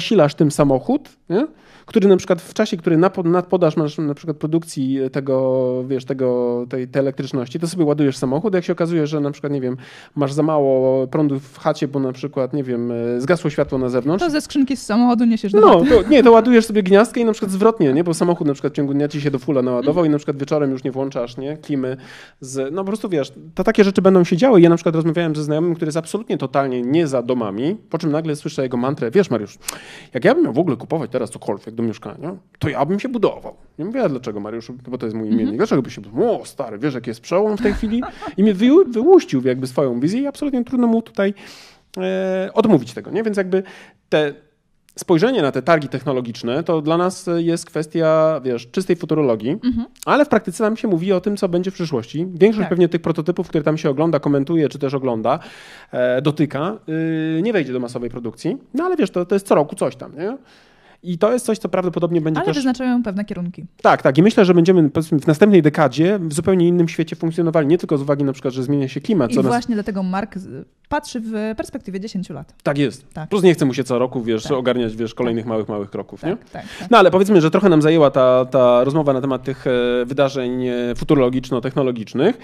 [0.00, 1.46] zasilasz tym samochód, nie?
[1.90, 6.88] który na przykład w czasie, który nadpodasz masz na przykład produkcji tego, wiesz, tego, tej,
[6.88, 9.76] tej elektryczności, to sobie ładujesz samochód, jak się okazuje, że na przykład, nie wiem,
[10.16, 14.24] masz za mało prądu w chacie, bo na przykład, nie wiem, zgasło światło na zewnątrz.
[14.24, 17.24] To ze skrzynki z samochodu niesiesz do No, to, nie, to ładujesz sobie gniazdkę i
[17.24, 19.62] na przykład zwrotnie, nie, bo samochód na przykład w ciągu dnia ci się do fula
[19.62, 21.96] naładował i na przykład wieczorem już nie włączasz, nie, klimy
[22.40, 24.60] z, no po prostu wiesz, to takie rzeczy będą się działy.
[24.60, 28.12] Ja na przykład rozmawiałem ze znajomym, który jest absolutnie totalnie nie za domami, po czym
[28.12, 29.58] nagle słyszę jego mantrę, wiesz Mariusz,
[30.14, 33.08] jak ja bym miał w ogóle kupować teraz cokolwiek do mieszkania, to ja bym się
[33.08, 33.56] budował.
[33.78, 36.42] Nie mówię, dlaczego Mariusz, bo to jest mój imiennik, dlaczego by się budował?
[36.42, 38.02] O, stary, wiesz, jaki jest przełom w tej chwili?
[38.36, 41.34] I mnie wy, wyłuścił jakby swoją wizję i absolutnie trudno mu tutaj
[41.96, 43.22] e, odmówić tego, nie?
[43.22, 43.62] Więc jakby
[44.08, 44.34] te
[45.00, 49.86] spojrzenie na te targi technologiczne to dla nas jest kwestia, wiesz, czystej futurologii, mhm.
[50.06, 52.26] ale w praktyce nam się mówi o tym, co będzie w przyszłości.
[52.34, 52.68] Większość tak.
[52.68, 55.38] pewnie tych prototypów, które tam się ogląda, komentuje, czy też ogląda,
[55.92, 56.78] e, dotyka,
[57.38, 59.96] y, nie wejdzie do masowej produkcji, no ale wiesz, to, to jest co roku coś
[59.96, 60.36] tam, nie?
[61.02, 62.56] I to jest coś, co prawdopodobnie będzie Ale też...
[62.56, 63.66] wyznaczają pewne kierunki.
[63.82, 64.18] Tak, tak.
[64.18, 67.66] I myślę, że będziemy w następnej dekadzie w zupełnie innym świecie funkcjonowali.
[67.66, 69.32] Nie tylko z uwagi na przykład, że zmienia się klimat.
[69.32, 70.34] I właśnie dlatego Mark
[70.90, 72.54] patrzy w perspektywie 10 lat.
[72.62, 73.12] Tak jest.
[73.12, 73.28] Tak.
[73.28, 74.52] Plus nie chce mu się co roku, wiesz, tak.
[74.52, 75.48] ogarniać, wiesz, kolejnych tak.
[75.48, 76.36] małych, małych kroków, tak, nie?
[76.36, 79.66] Tak, tak, No ale powiedzmy, że trochę nam zajęła ta, ta rozmowa na temat tych
[79.66, 79.70] e,
[80.06, 82.38] wydarzeń e, futurologiczno-technologicznych.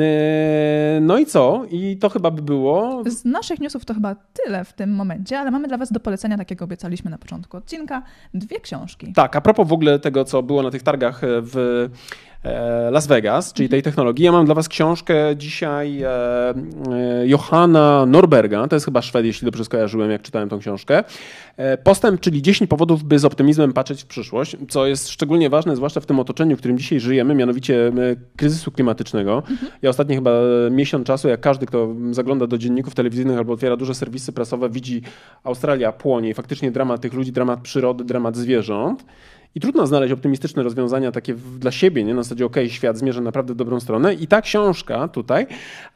[0.00, 1.62] E, no i co?
[1.70, 3.02] I to chyba by było...
[3.06, 4.14] Z naszych newsów to chyba
[4.44, 7.56] tyle w tym momencie, ale mamy dla was do polecenia, tak jak obiecaliśmy na początku
[7.56, 7.99] odcinka,
[8.34, 9.12] dwie książki.
[9.12, 12.29] Tak, a propos w ogóle tego, co było na tych targach w E,
[12.90, 14.24] Las Vegas, czyli tej technologii.
[14.24, 16.54] Ja mam dla Was książkę dzisiaj e, e,
[17.26, 21.04] Johanna Norberga, to jest chyba Szwed, jeśli dobrze skojarzyłem, jak czytałem tą książkę.
[21.84, 26.00] Postęp, czyli 10 powodów, by z optymizmem patrzeć w przyszłość, co jest szczególnie ważne, zwłaszcza
[26.00, 27.92] w tym otoczeniu, w którym dzisiaj żyjemy, mianowicie
[28.36, 29.36] kryzysu klimatycznego.
[29.36, 29.70] Mhm.
[29.82, 30.30] Ja ostatnio chyba
[30.70, 35.02] miesiąc czasu, jak każdy, kto zagląda do dzienników telewizyjnych albo otwiera duże serwisy prasowe, widzi
[35.44, 39.04] Australia płonie i faktycznie dramat tych ludzi, dramat przyrody, dramat zwierząt.
[39.54, 42.14] I trudno znaleźć optymistyczne rozwiązania takie dla siebie, nie?
[42.14, 44.14] na zasadzie ok, świat zmierza naprawdę w dobrą stronę.
[44.14, 45.46] I ta książka tutaj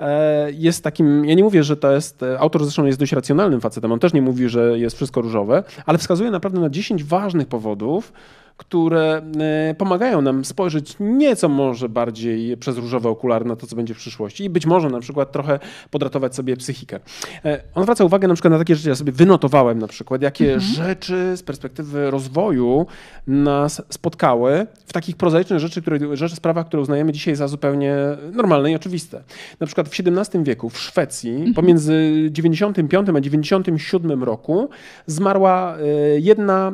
[0.00, 3.61] e, jest takim, ja nie mówię, że to jest, e, autor zresztą jest dość racjonalnym
[3.61, 7.48] facetem, on też nie mówi, że jest wszystko różowe, ale wskazuje naprawdę na 10 ważnych
[7.48, 8.12] powodów,
[8.57, 9.22] które
[9.70, 13.96] e, pomagają nam spojrzeć nieco może bardziej przez różowe okulary na to, co będzie w
[13.96, 15.59] przyszłości i być może na przykład trochę
[15.90, 17.00] podratować sobie psychikę.
[17.44, 20.55] E, on zwraca uwagę na przykład na takie rzeczy, ja sobie wynotowałem na przykład, jakie
[20.55, 20.74] mhm.
[20.74, 22.86] rzeczy z perspektywy rozwoju
[23.26, 27.96] nas spotkały w takich prozaicznych rzeczy, które, rzeczy, sprawach, które uznajemy dzisiaj za zupełnie
[28.32, 29.22] normalne i oczywiste.
[29.61, 31.55] Na przykład w XVII wieku w Szwecji mhm.
[31.55, 34.68] pomiędzy 95 a 97 roku
[35.07, 35.80] zmarła e,
[36.18, 36.72] jedna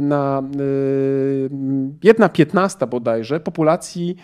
[0.00, 1.50] na y,
[2.02, 4.16] jedna piętnasta bodajże populacji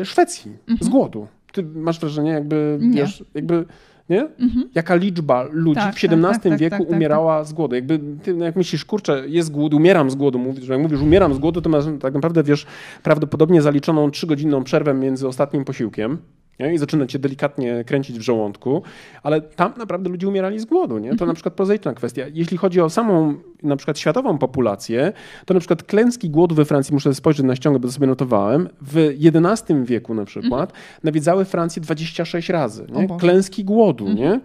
[0.00, 0.78] y, Szwecji mhm.
[0.80, 1.26] z głodu.
[1.52, 2.96] Ty masz wrażenie, jakby, nie.
[2.96, 3.64] wiesz, jakby
[4.10, 4.20] nie?
[4.20, 4.68] Mhm.
[4.74, 7.74] Jaka liczba ludzi tak, w XVII tak, tak, wieku tak, tak, umierała z głodu.
[7.74, 11.00] Jakby ty, no jak myślisz, kurczę, jest głód, umieram z głodu, mówisz, że jak mówisz,
[11.00, 12.66] umieram z głodu, to masz tak naprawdę, wiesz,
[13.02, 16.18] prawdopodobnie zaliczoną trzygodzinną przerwę między ostatnim posiłkiem
[16.60, 16.74] nie?
[16.74, 18.82] i zaczyna cię delikatnie kręcić w żołądku,
[19.22, 20.98] ale tam naprawdę ludzie umierali z głodu.
[20.98, 21.16] Nie?
[21.16, 22.22] To na przykład prozaiczna kwestia.
[22.32, 25.12] Jeśli chodzi o samą na przykład światową populację,
[25.46, 28.68] to na przykład klęski głodu we Francji, muszę spojrzeć na ściągę, bo to sobie notowałem,
[28.82, 31.00] w XI wieku na przykład mhm.
[31.04, 32.86] nawiedzały Francję 26 razy.
[32.92, 33.18] Nie?
[33.18, 34.06] Klęski głodu.
[34.06, 34.30] Mhm.
[34.30, 34.40] Nie?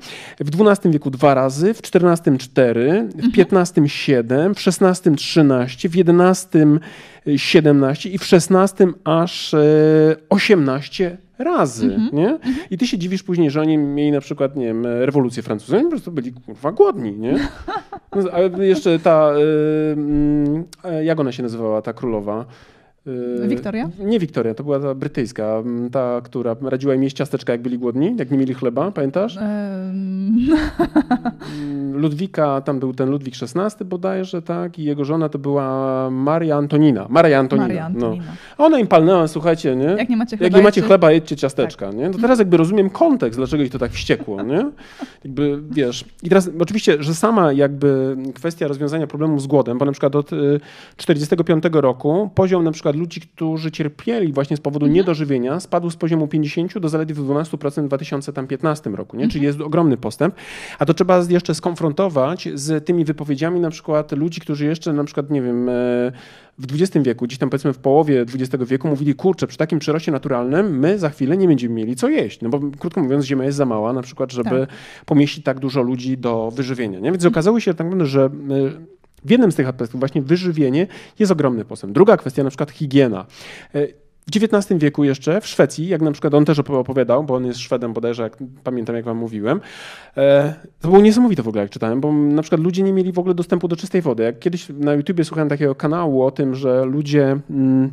[0.46, 5.94] W XII wieku dwa razy, w XIV cztery, w XV siedem, w XVI trzynaście, w
[5.98, 6.58] XI
[7.38, 9.56] 17 i w 16 aż
[10.30, 12.14] 18 razy, mm -hmm.
[12.14, 12.28] nie?
[12.28, 12.68] Mm -hmm.
[12.72, 15.84] I ty się dziwisz później, że oni mieli na przykład, nie wiem, rewolucję francuską, oni
[15.84, 17.40] po prostu byli kurwa głodni, nie?
[18.16, 19.34] No, ale jeszcze ta,
[20.94, 22.46] y, jak ona się nazywała, ta królowa?
[23.06, 23.90] Yy, Wiktoria?
[24.00, 28.16] Nie Wiktoria, to była ta brytyjska, ta, która radziła im jeść ciasteczka, jak byli głodni,
[28.18, 29.38] jak nie mieli chleba, pamiętasz?
[29.38, 30.48] Um.
[31.94, 37.06] Ludwika, tam był ten Ludwik XVI bodajże, tak, i jego żona to była Maria Antonina.
[37.10, 37.68] Maria Antonina.
[37.68, 38.26] Maria Antonina.
[38.26, 38.66] No.
[38.66, 39.86] Ona im palnęła, słuchajcie, nie?
[39.86, 41.96] Jak nie macie chleba, jak nie macie chleba jedźcie ciasteczka, tak.
[41.96, 42.10] nie?
[42.10, 44.72] To teraz jakby rozumiem kontekst, dlaczego ich to tak wściekło, nie?
[45.24, 49.92] Jakby, wiesz, i teraz oczywiście, że sama jakby kwestia rozwiązania problemu z głodem, bo na
[49.92, 50.30] przykład od
[50.98, 54.96] 45 y, roku poziom na przykład ludzi, którzy cierpieli właśnie z powodu mhm.
[54.96, 59.24] niedożywienia, spadł z poziomu 50 do zaledwie 12% w 2015 roku, nie?
[59.24, 59.32] Mhm.
[59.32, 60.36] czyli jest ogromny postęp.
[60.80, 65.30] A to trzeba jeszcze skonfrontować z tymi wypowiedziami na przykład ludzi, którzy jeszcze na przykład,
[65.30, 66.12] nie wiem, e,
[66.58, 70.12] w XX wieku, gdzieś tam powiedzmy w połowie XX wieku mówili, kurczę, przy takim przyroście
[70.12, 73.58] naturalnym my za chwilę nie będziemy mieli co jeść, no bo krótko mówiąc ziemia jest
[73.58, 74.70] za mała na przykład, żeby tak.
[75.06, 77.00] pomieścić tak dużo ludzi do wyżywienia.
[77.00, 77.12] Nie?
[77.12, 78.30] Więc okazało się tak naprawdę, że e,
[79.26, 80.88] w jednym z tych aspektów, właśnie wyżywienie,
[81.20, 81.94] jest ogromny postęp.
[81.94, 83.26] Druga kwestia, na przykład higiena.
[83.76, 83.88] E,
[84.28, 87.60] w XIX wieku jeszcze w Szwecji, jak na przykład on też opowiadał, bo on jest
[87.60, 89.62] Szwedem bodajże, jak pamiętam jak wam mówiłem,
[90.18, 93.20] e, to było niesamowite w ogóle jak czytałem, bo na przykład ludzie nie mieli w
[93.20, 94.24] ogóle dostępu do czystej wody.
[94.24, 97.40] Jak kiedyś na YouTubie słuchałem takiego kanału o tym, że ludzie...
[97.50, 97.92] Mm,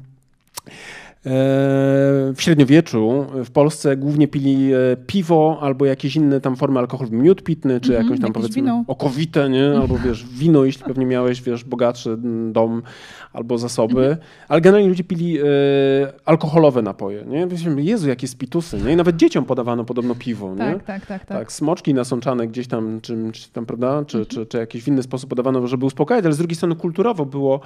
[1.25, 7.43] w średniowieczu w Polsce głównie pili e, piwo albo jakieś inne tam formy alkoholu, miód
[7.43, 8.85] pitny, czy mm -hmm, jakąś tam powiedzmy wino.
[8.87, 9.79] okowite, nie?
[9.81, 12.17] albo wiesz, wino, jeśli pewnie miałeś, wiesz, bogatszy
[12.53, 12.83] dom
[13.33, 14.47] albo zasoby, mm -hmm.
[14.49, 15.45] ale generalnie ludzie pili e,
[16.25, 17.49] alkoholowe napoje, nie?
[17.77, 18.93] Jezu, jakie spitusy, nie?
[18.93, 20.81] I nawet dzieciom podawano podobno piwo, tak, nie?
[20.81, 21.39] Tak, tak, tak.
[21.39, 23.17] Tak, smoczki nasączane gdzieś tam, czy
[23.53, 24.31] tam, prawda, czy, mm -hmm.
[24.31, 27.61] czy, czy jakiś inny sposób podawano, żeby uspokajać, ale z drugiej strony kulturowo było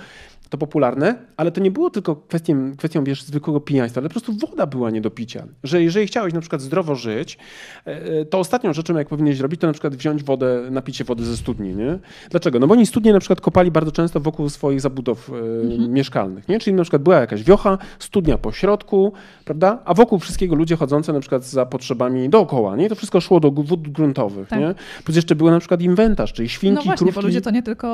[0.51, 4.13] to popularne, ale to nie było tylko kwestią, kwestią wiesz, zwykłego zwykłego pijaństwa, ale po
[4.13, 5.47] prostu woda była nie do picia.
[5.63, 7.39] Że jeżeli chciałeś na przykład zdrowo żyć,
[7.85, 11.25] e, to ostatnią rzeczą, jak powinieneś robić, to na przykład wziąć wodę, napić się wody
[11.25, 11.99] ze studni, nie?
[12.31, 12.59] Dlaczego?
[12.59, 15.33] No bo oni studnie na przykład kopali bardzo często wokół swoich zabudów e,
[15.73, 15.93] mhm.
[15.93, 16.59] mieszkalnych, nie?
[16.59, 19.13] Czyli na przykład była jakaś wiocha, studnia po środku,
[19.45, 19.79] prawda?
[19.85, 22.89] A wokół wszystkiego ludzie chodzące na przykład za potrzebami dookoła, nie?
[22.89, 24.61] To wszystko szło do wód gruntowych, tak.
[24.61, 24.75] nie?
[25.05, 27.21] Plus jeszcze był na przykład inwentarz, czyli świnki, No właśnie, krówki.
[27.21, 27.87] bo ludzie to nie tylko...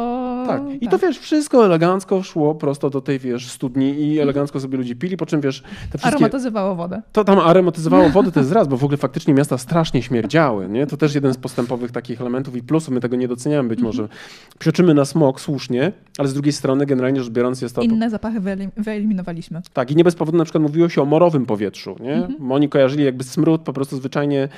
[0.46, 0.62] Tak.
[0.80, 0.90] I tak.
[0.90, 5.16] to wiesz, wszystko elegancko szło prosto do tej, wiesz, studni i elegancko sobie ludzie pili,
[5.16, 5.62] po czym wiesz...
[5.62, 6.09] Te wszystkie...
[6.09, 7.03] Aromatyzowało wodę.
[7.12, 10.86] To tam aromatyzowało wodę, to jest raz, bo w ogóle faktycznie miasta strasznie śmierdziały, nie?
[10.86, 14.03] To też jeden z postępowych takich elementów i plusów, my tego nie doceniamy być może.
[14.03, 14.20] Mhm.
[14.59, 17.82] Psioczymy na smog słusznie, ale z drugiej strony generalnie rzecz biorąc jest to...
[17.82, 18.41] Inne zapachy
[18.76, 19.62] wyeliminowaliśmy.
[19.72, 22.14] Tak, i nie bez powodu na przykład mówiło się o morowym powietrzu, nie?
[22.14, 22.53] Mhm.
[22.53, 24.49] Oni kojarzyli jakby smród po prostu zwyczajnie...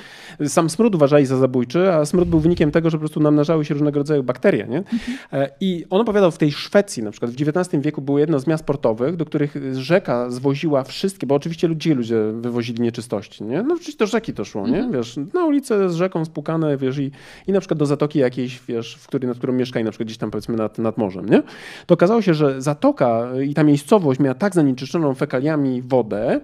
[0.47, 3.73] Sam smród uważali za zabójczy, a smród był wynikiem tego, że po prostu namnażały się
[3.73, 4.77] różnego rodzaju bakterie, nie?
[4.77, 5.17] Mhm.
[5.33, 8.47] E, I on opowiadał w tej Szwecji, na przykład w XIX wieku było jedno z
[8.47, 13.63] miast portowych, do których rzeka zwoziła wszystkie, bo oczywiście ludzie, ludzie wywozili nieczystości, nie?
[13.63, 14.77] No oczywiście do rzeki to szło, nie?
[14.77, 14.91] Mhm.
[14.91, 17.11] Wiesz, na ulicę z rzeką spłukane, wiesz, i,
[17.47, 20.17] i na przykład do zatoki jakiejś, wiesz, w której, nad którą mieszkali, na przykład gdzieś
[20.17, 21.43] tam powiedzmy nad, nad morzem, nie?
[21.85, 26.41] To okazało się, że zatoka i ta miejscowość miała tak zanieczyszczoną fekaliami wodę,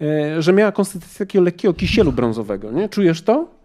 [0.00, 2.88] e, że miała konsystencję takiego lekkiego kisielu brązowego, nie?
[2.88, 3.59] Czujesz to?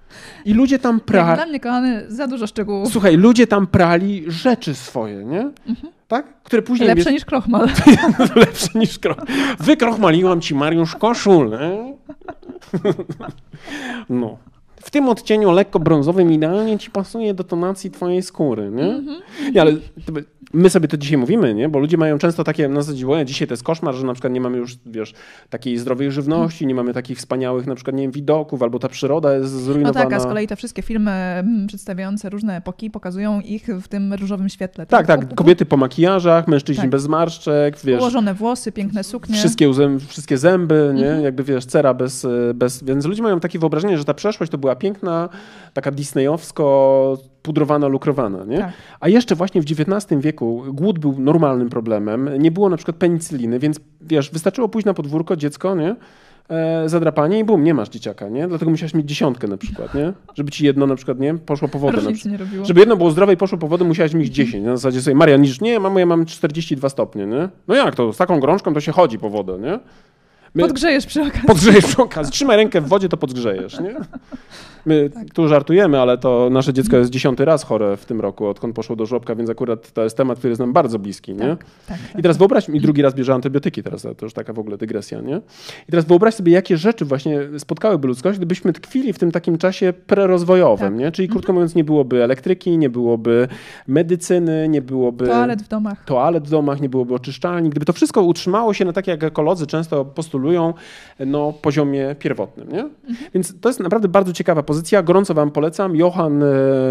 [0.45, 1.35] I ludzie tam prali.
[1.35, 2.91] Dla mnie, kochany, za dużo szczegółów.
[2.91, 5.41] Słuchaj, ludzie tam prali rzeczy swoje, nie?
[5.41, 5.93] Mhm.
[6.07, 6.43] Tak?
[6.43, 6.89] Które później.
[6.89, 7.69] Lepsze niż krochmal.
[8.35, 9.27] Lepsze niż krochmal.
[9.59, 11.93] Wykrochmaliłam ci Mariusz koszulę.
[14.09, 14.37] no
[14.85, 18.83] w tym odcieniu lekko brązowym idealnie ci pasuje do tonacji twojej skóry, nie?
[18.83, 19.53] Mm -hmm.
[19.53, 19.73] nie ale
[20.53, 21.69] my sobie to dzisiaj mówimy, nie?
[21.69, 24.41] Bo ludzie mają często takie na zasadzie, dzisiaj to jest koszmar, że na przykład nie
[24.41, 25.13] mamy już, wiesz,
[25.49, 29.35] takiej zdrowej żywności, nie mamy takich wspaniałych na przykład, nie wiem, widoków, albo ta przyroda
[29.35, 30.03] jest zrujnowana.
[30.03, 33.87] No tak, a z kolei te wszystkie filmy mm, przedstawiające różne epoki pokazują ich w
[33.87, 34.85] tym różowym świetle.
[34.85, 35.35] Tak, tak, tak.
[35.35, 36.89] kobiety po makijażach, mężczyźni tak.
[36.89, 38.01] bez zmarszczek, wiesz.
[38.01, 39.35] Ułożone włosy, piękne suknie.
[39.35, 39.71] Wszystkie,
[40.07, 41.05] wszystkie zęby, nie?
[41.05, 41.23] Mhm.
[41.23, 42.83] Jakby, wiesz, cera bez, bez...
[42.83, 45.29] Więc ludzie mają takie wyobrażenie, że ta przeszłość to była piękna,
[45.73, 48.45] taka disneyowsko pudrowana, lukrowana.
[48.45, 48.57] Nie?
[48.57, 48.73] Tak.
[48.99, 52.29] A jeszcze właśnie w XIX wieku głód był normalnym problemem.
[52.39, 55.95] Nie było na przykład penicyliny, więc wiesz, wystarczyło pójść na podwórko, dziecko, nie?
[56.49, 58.47] E, zadrapanie i bum, nie masz dzieciaka, nie?
[58.47, 60.13] Dlatego musiałeś mieć dziesiątkę na przykład, nie?
[60.35, 61.33] Żeby ci jedno na przykład, nie?
[61.33, 62.01] Poszło po wodę.
[62.63, 64.65] Żeby jedno było zdrowe i poszło po wodę, musiałeś mieć 10.
[64.65, 67.49] Na zasadzie sobie, Maria, niż nie, mamo, ja mam 42 stopnie, nie?
[67.67, 68.13] No jak to?
[68.13, 69.79] Z taką grążką to się chodzi po wodę, nie?
[70.55, 70.63] My...
[70.63, 71.47] Podgrzejesz przy okazji.
[71.47, 72.33] Podgrzejesz przy okazji.
[72.33, 73.95] Trzymaj rękę w wodzie, to podgrzejesz, nie?
[74.85, 75.33] My tak.
[75.33, 78.95] tu żartujemy, ale to nasze dziecko jest dziesiąty raz chore w tym roku, odkąd poszło
[78.95, 81.39] do żłobka, więc akurat to jest temat, który jest nam bardzo bliski, nie?
[81.39, 84.59] Tak, tak, I teraz wyobraź, i drugi raz bierze antybiotyki teraz, to już taka w
[84.59, 85.41] ogóle dygresja, nie?
[85.87, 89.93] I teraz wyobraź sobie, jakie rzeczy właśnie spotkałyby ludzkość, gdybyśmy tkwili w tym takim czasie
[90.07, 90.99] prerozwojowym, tak.
[90.99, 91.11] nie?
[91.11, 91.55] Czyli krótko mhm.
[91.55, 93.47] mówiąc, nie byłoby elektryki, nie byłoby
[93.87, 95.27] medycyny, nie byłoby...
[95.27, 96.05] Toalet w domach.
[96.05, 97.69] Toalet w domach, nie byłoby oczyszczalni.
[97.69, 100.73] Gdyby to wszystko utrzymało się na takie, jak ekolodzy często postulują,
[101.19, 102.81] no, poziomie pierwotnym, nie?
[102.81, 103.29] Mhm.
[103.33, 104.74] Więc to jest naprawdę bardzo ciekawa pozycja.
[105.03, 105.95] Gorąco wam polecam.
[105.95, 106.45] Johann e,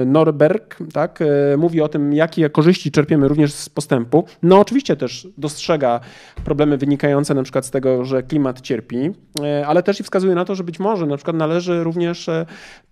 [0.07, 4.25] Norberg tak, e, mówi o tym, jakie korzyści czerpiemy również z postępu.
[4.43, 6.01] No oczywiście też dostrzega
[6.45, 9.11] problemy wynikające na przykład z tego, że klimat cierpi,
[9.41, 12.31] e, ale też i wskazuje na to, że być może na przykład należy również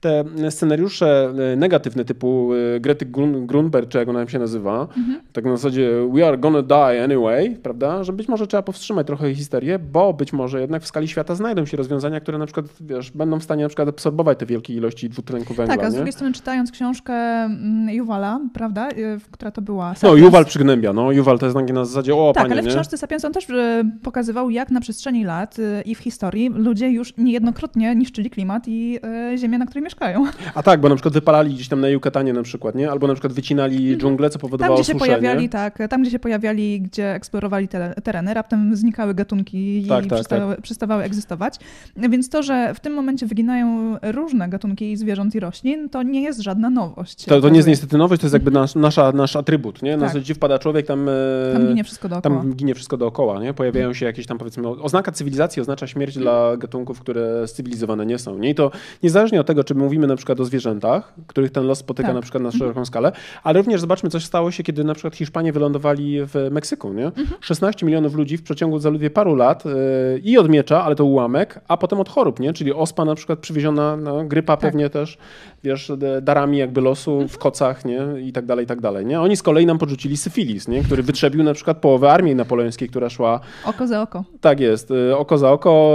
[0.01, 3.07] te scenariusze negatywne typu Grety
[3.47, 5.21] Grunberg, czy jak ona się nazywa, mhm.
[5.33, 9.35] tak na zasadzie we are gonna die anyway, prawda, że być może trzeba powstrzymać trochę
[9.35, 13.11] histerię, bo być może jednak w skali świata znajdą się rozwiązania, które na przykład wiesz,
[13.11, 15.77] będą w stanie na przykład absorbować te wielkie ilości dwutlenku węgla.
[15.77, 15.97] Tak, a z nie?
[15.97, 19.95] drugiej strony czytając książkę mm, Juwala, prawda, y, która to była?
[19.95, 20.03] Sapiens.
[20.03, 22.99] No, Juwal przygnębia, no, Juwal to jest na zasadzie, o Tak, panie, ale w książce
[22.99, 27.17] Sapiens on też y, pokazywał, jak na przestrzeni lat y, i w historii ludzie już
[27.17, 28.99] niejednokrotnie niszczyli klimat i
[29.37, 30.25] ziemię, na której mieszkają.
[30.55, 32.91] A tak, bo na przykład wypalali gdzieś tam na Yucatanie na przykład, nie?
[32.91, 34.01] Albo na przykład wycinali mhm.
[34.01, 37.95] dżunglę, co powodowało tam, gdzie się pojawiali, tak, tam, gdzie się pojawiali, gdzie eksplorowali te
[37.95, 40.63] tereny, raptem znikały gatunki tak, i tak, przestawały, tak.
[40.63, 41.55] przestawały egzystować.
[41.97, 46.41] Więc to, że w tym momencie wyginają różne gatunki zwierząt i roślin, to nie jest
[46.41, 47.25] żadna nowość.
[47.25, 49.83] To, to nie jest niestety nowość, to jest jakby nasz, nasza, nasz atrybut.
[49.83, 49.97] Nie?
[49.97, 50.09] Na tak.
[50.09, 51.13] zasadzie wpada człowiek, tam, e,
[51.53, 52.41] tam ginie wszystko dookoła.
[52.41, 53.43] Tam ginie wszystko dookoła.
[53.43, 53.55] Nie?
[53.55, 58.39] Pojawiają się jakieś tam powiedzmy, oznaka cywilizacji oznacza śmierć dla gatunków, które cywilizowane nie są.
[58.39, 58.51] Nie?
[58.51, 58.71] I to
[59.03, 62.15] niezależnie od tego, czy mówimy na przykład o zwierzętach, których ten los spotyka tak.
[62.15, 62.87] na przykład na szeroką mhm.
[62.87, 63.13] skalę,
[63.43, 66.93] ale również zobaczmy, co stało się, kiedy na przykład Hiszpanie wylądowali w Meksyku.
[66.93, 67.07] Nie?
[67.07, 67.29] Mhm.
[67.41, 69.73] 16 milionów ludzi w przeciągu zaledwie paru lat yy,
[70.19, 72.53] i od miecza, ale to ułamek, a potem od chorób, nie?
[72.53, 74.57] czyli ospa na przykład przywieziona, no, grypa.
[74.63, 75.19] Pewnie też,
[75.65, 75.93] wiesz,
[76.23, 78.01] darami jakby losu w kocach, nie?
[78.21, 79.21] I tak dalej, i tak dalej, nie?
[79.21, 80.83] Oni z kolei nam podrzucili syfilis, nie?
[80.83, 83.41] Który wytrzebił na przykład połowę armii napoleońskiej, która szła...
[83.65, 84.25] Oko za oko.
[84.41, 85.95] Tak jest, y, oko za oko,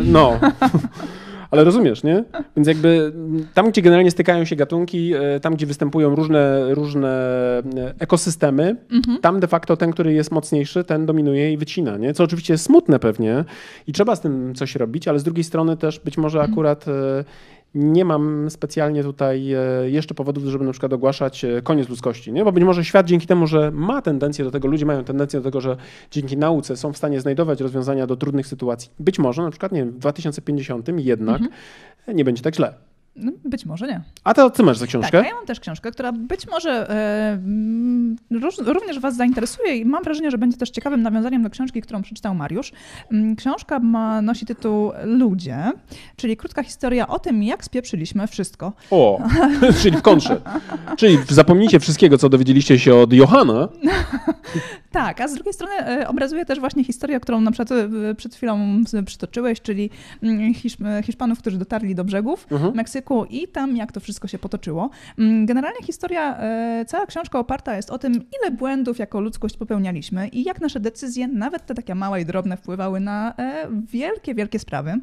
[0.00, 0.32] y, no...
[1.50, 2.24] ale rozumiesz, nie?
[2.56, 3.12] Więc jakby
[3.54, 7.08] tam, gdzie generalnie stykają się gatunki, e, tam, gdzie występują różne, różne
[7.76, 9.18] e, ekosystemy, mhm.
[9.20, 12.14] tam de facto ten, który jest mocniejszy, ten dominuje i wycina, nie?
[12.14, 13.44] Co oczywiście jest smutne pewnie
[13.86, 16.54] i trzeba z tym coś robić, ale z drugiej strony też być może mhm.
[17.74, 22.44] Nie mam specjalnie tutaj e, jeszcze powodów, żeby na przykład ogłaszać e, koniec ludzkości, nie?
[22.44, 25.44] bo być może świat dzięki temu, że ma tendencję do tego, ludzie mają tendencję do
[25.44, 25.76] tego, że
[26.10, 28.90] dzięki nauce są w stanie znajdować rozwiązania do trudnych sytuacji.
[28.98, 32.16] Być może na przykład, nie wiem, w 2050 jednak mhm.
[32.16, 32.74] nie będzie tak źle.
[33.16, 34.00] No, być może nie.
[34.24, 35.18] A to co masz za książkę?
[35.18, 37.38] Tak, ja mam też książkę, która być może e,
[38.64, 42.34] również Was zainteresuje i mam wrażenie, że będzie też ciekawym nawiązaniem do książki, którą przeczytał
[42.34, 42.72] Mariusz.
[43.12, 45.72] Mm, książka ma, nosi tytuł Ludzie,
[46.16, 48.72] czyli krótka historia o tym, jak spieprzyliśmy wszystko.
[48.90, 49.22] O,
[49.82, 50.40] czyli w kontrze.
[50.96, 53.68] czyli zapomnijcie wszystkiego, co dowiedzieliście się od Johana.
[54.92, 58.34] tak, a z drugiej strony e, obrazuje też właśnie historię, którą na przykład e, przed
[58.34, 59.90] chwilą przytoczyłeś, czyli
[60.22, 60.54] mm,
[61.02, 62.72] Hiszpanów, którzy dotarli do brzegów mhm.
[62.72, 62.76] -huh.
[63.06, 64.90] Meksyku i tam jak to wszystko się potoczyło.
[65.18, 70.28] Mm, generalnie historia, e, cała książka oparta jest o tym, ile błędów jako ludzkość popełnialiśmy
[70.28, 74.58] i jak nasze decyzje, nawet te takie małe i drobne, wpływały na e, wielkie, wielkie
[74.58, 75.00] sprawy.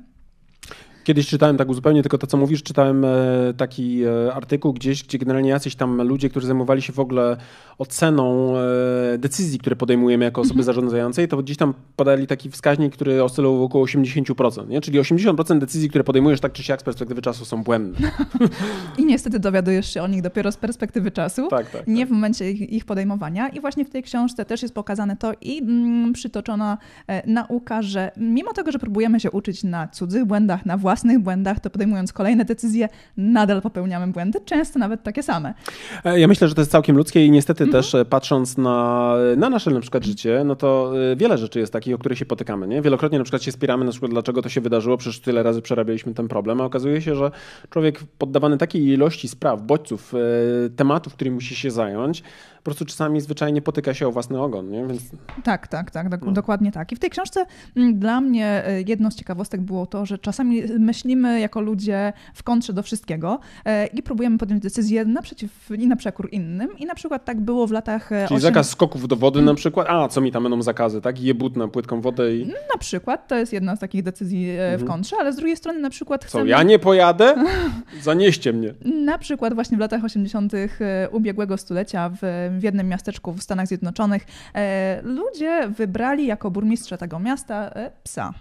[1.04, 3.10] Kiedyś czytałem tak zupełnie tylko to, co mówisz, czytałem e,
[3.58, 7.38] taki e, artykuł gdzieś, gdzie generalnie jacyś tam ludzie, którzy zajmowali się w ogóle
[7.78, 10.66] oceną e, decyzji, które podejmujemy jako osoby mhm.
[10.66, 14.82] zarządzającej, to gdzieś tam podali taki wskaźnik, który oscylował około 80%, nie?
[14.82, 18.12] czyli 80% decyzji, które podejmujesz tak czy siak z perspektywy czasu są błędne.
[19.00, 22.10] I niestety dowiadujesz się o nich dopiero z perspektywy czasu, tak, tak, nie tak.
[22.10, 23.50] w momencie ich, ich, podejmowania.
[23.50, 26.78] I właśnie w tej książce też jest pokazane to i mm, przytoczona
[27.08, 31.60] e, nauka, że mimo tego, że próbujemy się uczyć na cudzych błędach, na własnych błędach,
[31.60, 35.54] to podejmując kolejne decyzje, nadal popełniamy błędy, często nawet takie same.
[36.06, 37.84] E, ja myślę, że to jest całkiem ludzkie i niestety mhm.
[37.84, 41.74] też e, patrząc na, na nasze na przykład życie, no to e, wiele rzeczy jest
[41.74, 42.68] takich, o które się potykamy.
[42.68, 42.82] Nie?
[42.82, 46.14] Wielokrotnie na przykład się spieramy na przykład, dlaczego to się wydarzyło, przecież tyle razy przerabialiśmy
[46.14, 47.32] ten problem, a okazuje się, że
[47.70, 50.14] człowiek poddawany takiej ilości spraw, bodźców,
[50.76, 52.24] tematów, którymi musi się zająć,
[52.64, 54.70] po prostu czasami zwyczajnie potyka się o własny ogon.
[54.70, 54.88] Nie?
[54.88, 55.02] Więc...
[55.44, 56.32] Tak, tak, tak, no.
[56.32, 56.92] dokładnie tak.
[56.92, 57.46] I w tej książce
[57.76, 62.44] mm, dla mnie e, jedną z ciekawostek było to, że czasami myślimy jako ludzie w
[62.44, 66.78] kontrze do wszystkiego e, i próbujemy podjąć decyzję naprzeciw i na przekór innym.
[66.78, 68.12] I na przykład tak było w latach...
[68.12, 68.40] E, Czyli 8...
[68.40, 69.88] zakaz skoków do wody na przykład?
[69.90, 71.22] A, co mi tam będą zakazy, tak?
[71.22, 72.48] Jebut na płytką wodę i...
[72.48, 74.88] Na przykład, to jest jedna z takich decyzji w mhm.
[74.88, 76.44] kontrze, ale z drugiej strony na przykład chcemy...
[76.44, 77.36] Co, ja nie pojadę?
[78.02, 78.74] Zanieście mnie.
[78.86, 80.54] Na przykład właśnie w latach 80.
[81.12, 84.26] ubiegłego stulecia w w jednym miasteczku w Stanach Zjednoczonych
[84.56, 88.34] e, ludzie wybrali jako burmistrza tego miasta e, psa.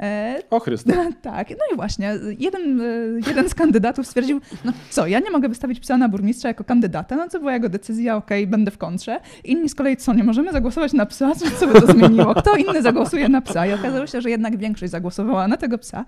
[0.00, 0.92] E, o Chryste.
[1.22, 2.84] Tak, no i właśnie, jeden, e,
[3.26, 7.16] jeden z kandydatów stwierdził, no co, ja nie mogę wystawić psa na burmistrza jako kandydata,
[7.16, 9.20] no co była jego decyzja, okej, okay, będę w kontrze.
[9.44, 11.32] Inni z kolei, co, nie możemy zagłosować na psa?
[11.60, 12.34] Co by to zmieniło?
[12.34, 13.66] Kto inny zagłosuje na psa?
[13.66, 16.04] I okazało się, że jednak większość zagłosowała na tego psa.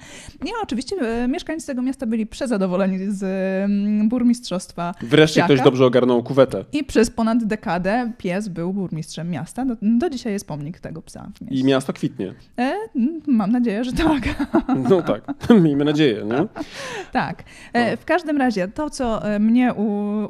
[0.46, 6.22] I oczywiście e, mieszkańcy tego miasta byli przezadowoleni z mm, burmistrzostwa Wreszcie ktoś dobrze ogarnął
[6.22, 6.64] kuwetę.
[6.72, 9.64] I przez ponad dekadę pies był burmistrzem miasta.
[9.64, 11.30] Do, do dzisiaj jest pomnik tego psa.
[11.50, 12.34] I miasto kwitnie.
[12.58, 12.72] E,
[13.26, 14.22] mam nadzieję, że tak.
[14.90, 15.22] No tak,
[15.64, 16.24] miejmy nadzieję.
[16.24, 16.46] Nie?
[17.12, 17.42] Tak.
[17.72, 19.74] E, w każdym razie to, co e, mnie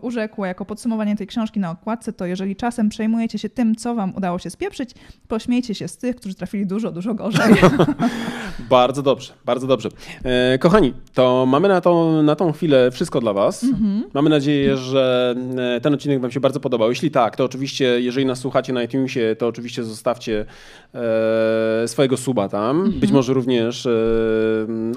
[0.03, 4.17] urzekło jako podsumowanie tej książki na okładce, to jeżeli czasem przejmujecie się tym, co wam
[4.17, 4.91] udało się spieprzyć,
[5.29, 7.55] pośmiejcie się z tych, którzy trafili dużo, dużo gorzej.
[8.71, 9.89] bardzo dobrze, bardzo dobrze.
[10.25, 13.65] E, kochani, to mamy na, to, na tą chwilę wszystko dla was.
[13.65, 14.05] Mhm.
[14.15, 15.35] Mamy nadzieję, że
[15.83, 16.89] ten odcinek wam się bardzo podobał.
[16.89, 20.45] Jeśli tak, to oczywiście, jeżeli nas słuchacie na iTunesie, to oczywiście zostawcie
[21.87, 22.77] swojego suba tam.
[22.77, 23.01] Mhm.
[23.11, 23.91] Być może również e,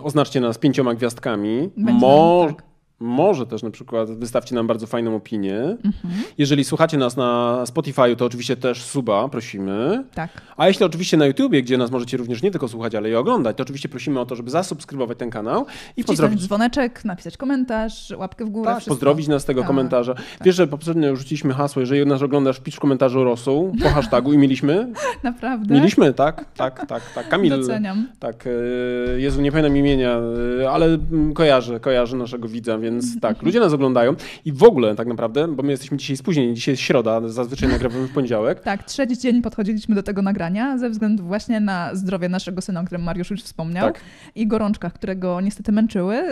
[0.04, 1.70] oznaczcie nas pięcioma gwiazdkami.
[1.78, 2.73] Mo tak.
[3.04, 5.60] Może też na przykład wystawcie nam bardzo fajną opinię.
[5.60, 6.14] Mhm.
[6.38, 10.04] Jeżeli słuchacie nas na Spotify, to oczywiście też suba prosimy.
[10.14, 10.30] Tak.
[10.58, 13.58] A jeśli oczywiście na YouTubie, gdzie nas możecie również nie tylko słuchać, ale i oglądać,
[13.58, 15.66] to oczywiście prosimy o to, żeby zasubskrybować ten kanał
[15.98, 16.42] i pozdrowić.
[16.42, 18.72] dzwoneczek, napisać komentarz, łapkę w górę.
[18.76, 19.68] Tak, pozdrowić nas z tego tak.
[19.68, 20.14] komentarza.
[20.14, 20.26] Tak.
[20.46, 24.38] Wiesz, że poprzednio rzuciliśmy hasło, jeżeli nas oglądasz, pisz w komentarzu rosół po hashtagu i
[24.38, 24.94] mieliśmy.
[25.24, 25.76] Naprawdę?
[25.76, 27.30] Mieliśmy, tak, tak, tak, tak.
[27.30, 27.50] Kamil.
[27.50, 28.08] Doceniam.
[28.20, 30.20] Tak, e, Jezu, nie pamiętam imienia,
[30.62, 30.98] e, ale
[31.34, 34.16] kojarzę, kojarzę naszego widza, więc więc tak, ludzie nas oglądają
[34.46, 38.08] i w ogóle tak naprawdę, bo my jesteśmy dzisiaj spóźnieni, dzisiaj jest środa, zazwyczaj nagrywamy
[38.08, 38.60] w poniedziałek.
[38.60, 42.84] Tak, trzeci dzień podchodziliśmy do tego nagrania ze względu właśnie na zdrowie naszego syna, o
[42.84, 44.02] którym Mariusz już wspomniał tak.
[44.36, 46.24] i gorączkach, które go niestety męczyły.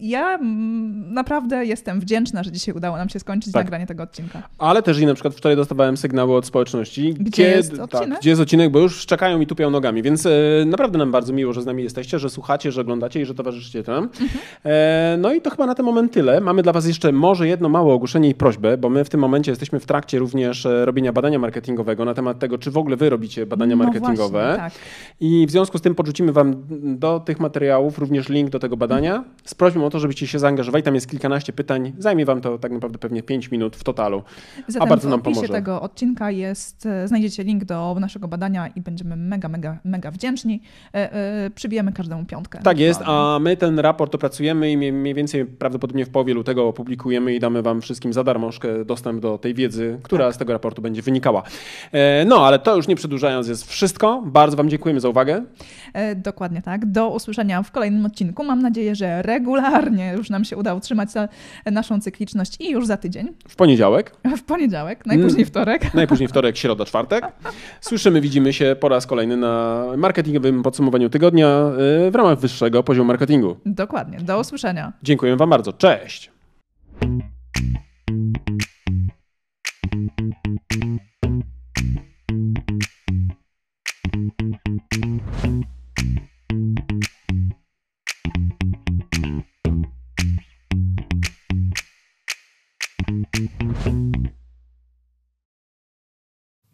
[0.00, 0.38] Ja
[1.10, 3.64] naprawdę jestem wdzięczna, że dzisiaj udało nam się skończyć tak.
[3.64, 4.42] nagranie tego odcinka.
[4.58, 8.08] Ale też i na przykład wczoraj dostawałem sygnały od społeczności, gdzie, gdzie jest tak, odcinek?
[8.08, 10.30] Tak, gdzie jest odcinek, bo już czekają i tupią nogami, więc e,
[10.66, 13.82] naprawdę nam bardzo miło, że z nami jesteście, że słuchacie, że oglądacie i że towarzyszycie
[13.86, 14.04] nam.
[14.04, 14.28] Mhm.
[14.64, 16.40] E, no i to chyba na ten moment tyle.
[16.40, 19.52] Mamy dla was jeszcze może jedno małe ogłoszenie i prośbę, bo my w tym momencie
[19.52, 23.10] jesteśmy w trakcie również e, robienia badania marketingowego na temat tego, czy w ogóle wy
[23.10, 24.44] robicie badania no marketingowe.
[24.44, 24.72] Właśnie, tak.
[25.20, 26.54] I w związku z tym podrzucimy wam
[26.98, 30.84] do tych materiałów również link do tego badania z prośbą o to, żebyście się zaangażowali.
[30.84, 31.92] Tam jest kilkanaście pytań.
[31.98, 34.22] Zajmie wam to tak naprawdę pewnie 5 minut w totalu.
[34.68, 35.40] Zatem a bardzo nam pomoże.
[35.40, 39.78] W opisie tego odcinka jest, e, znajdziecie link do naszego badania i będziemy mega, mega,
[39.84, 40.62] mega wdzięczni.
[40.94, 42.60] E, e, przybijemy każdemu piątkę.
[42.62, 47.34] Tak jest, a my ten raport opracujemy i mniej więcej prawdopodobnie w połowie lutego opublikujemy
[47.34, 50.34] i damy wam wszystkim za darmożkę dostęp do tej wiedzy, która tak.
[50.34, 51.42] z tego raportu będzie wynikała.
[52.26, 54.22] No, ale to już nie przedłużając jest wszystko.
[54.26, 55.44] Bardzo wam dziękujemy za uwagę.
[56.16, 56.86] Dokładnie tak.
[56.86, 58.44] Do usłyszenia w kolejnym odcinku.
[58.44, 59.77] Mam nadzieję, że regularnie
[60.16, 61.08] już nam się uda utrzymać
[61.66, 63.28] naszą cykliczność i już za tydzień.
[63.48, 64.16] W poniedziałek.
[64.36, 65.46] W poniedziałek, najpóźniej mm.
[65.46, 65.94] wtorek.
[65.94, 67.24] Najpóźniej wtorek, środa, czwartek.
[67.80, 71.70] Słyszymy, widzimy się po raz kolejny na marketingowym podsumowaniu tygodnia
[72.06, 73.56] y, w ramach wyższego poziomu marketingu.
[73.66, 74.18] Dokładnie.
[74.18, 74.92] Do usłyszenia.
[75.02, 75.72] Dziękuję Wam bardzo.
[75.72, 76.30] Cześć.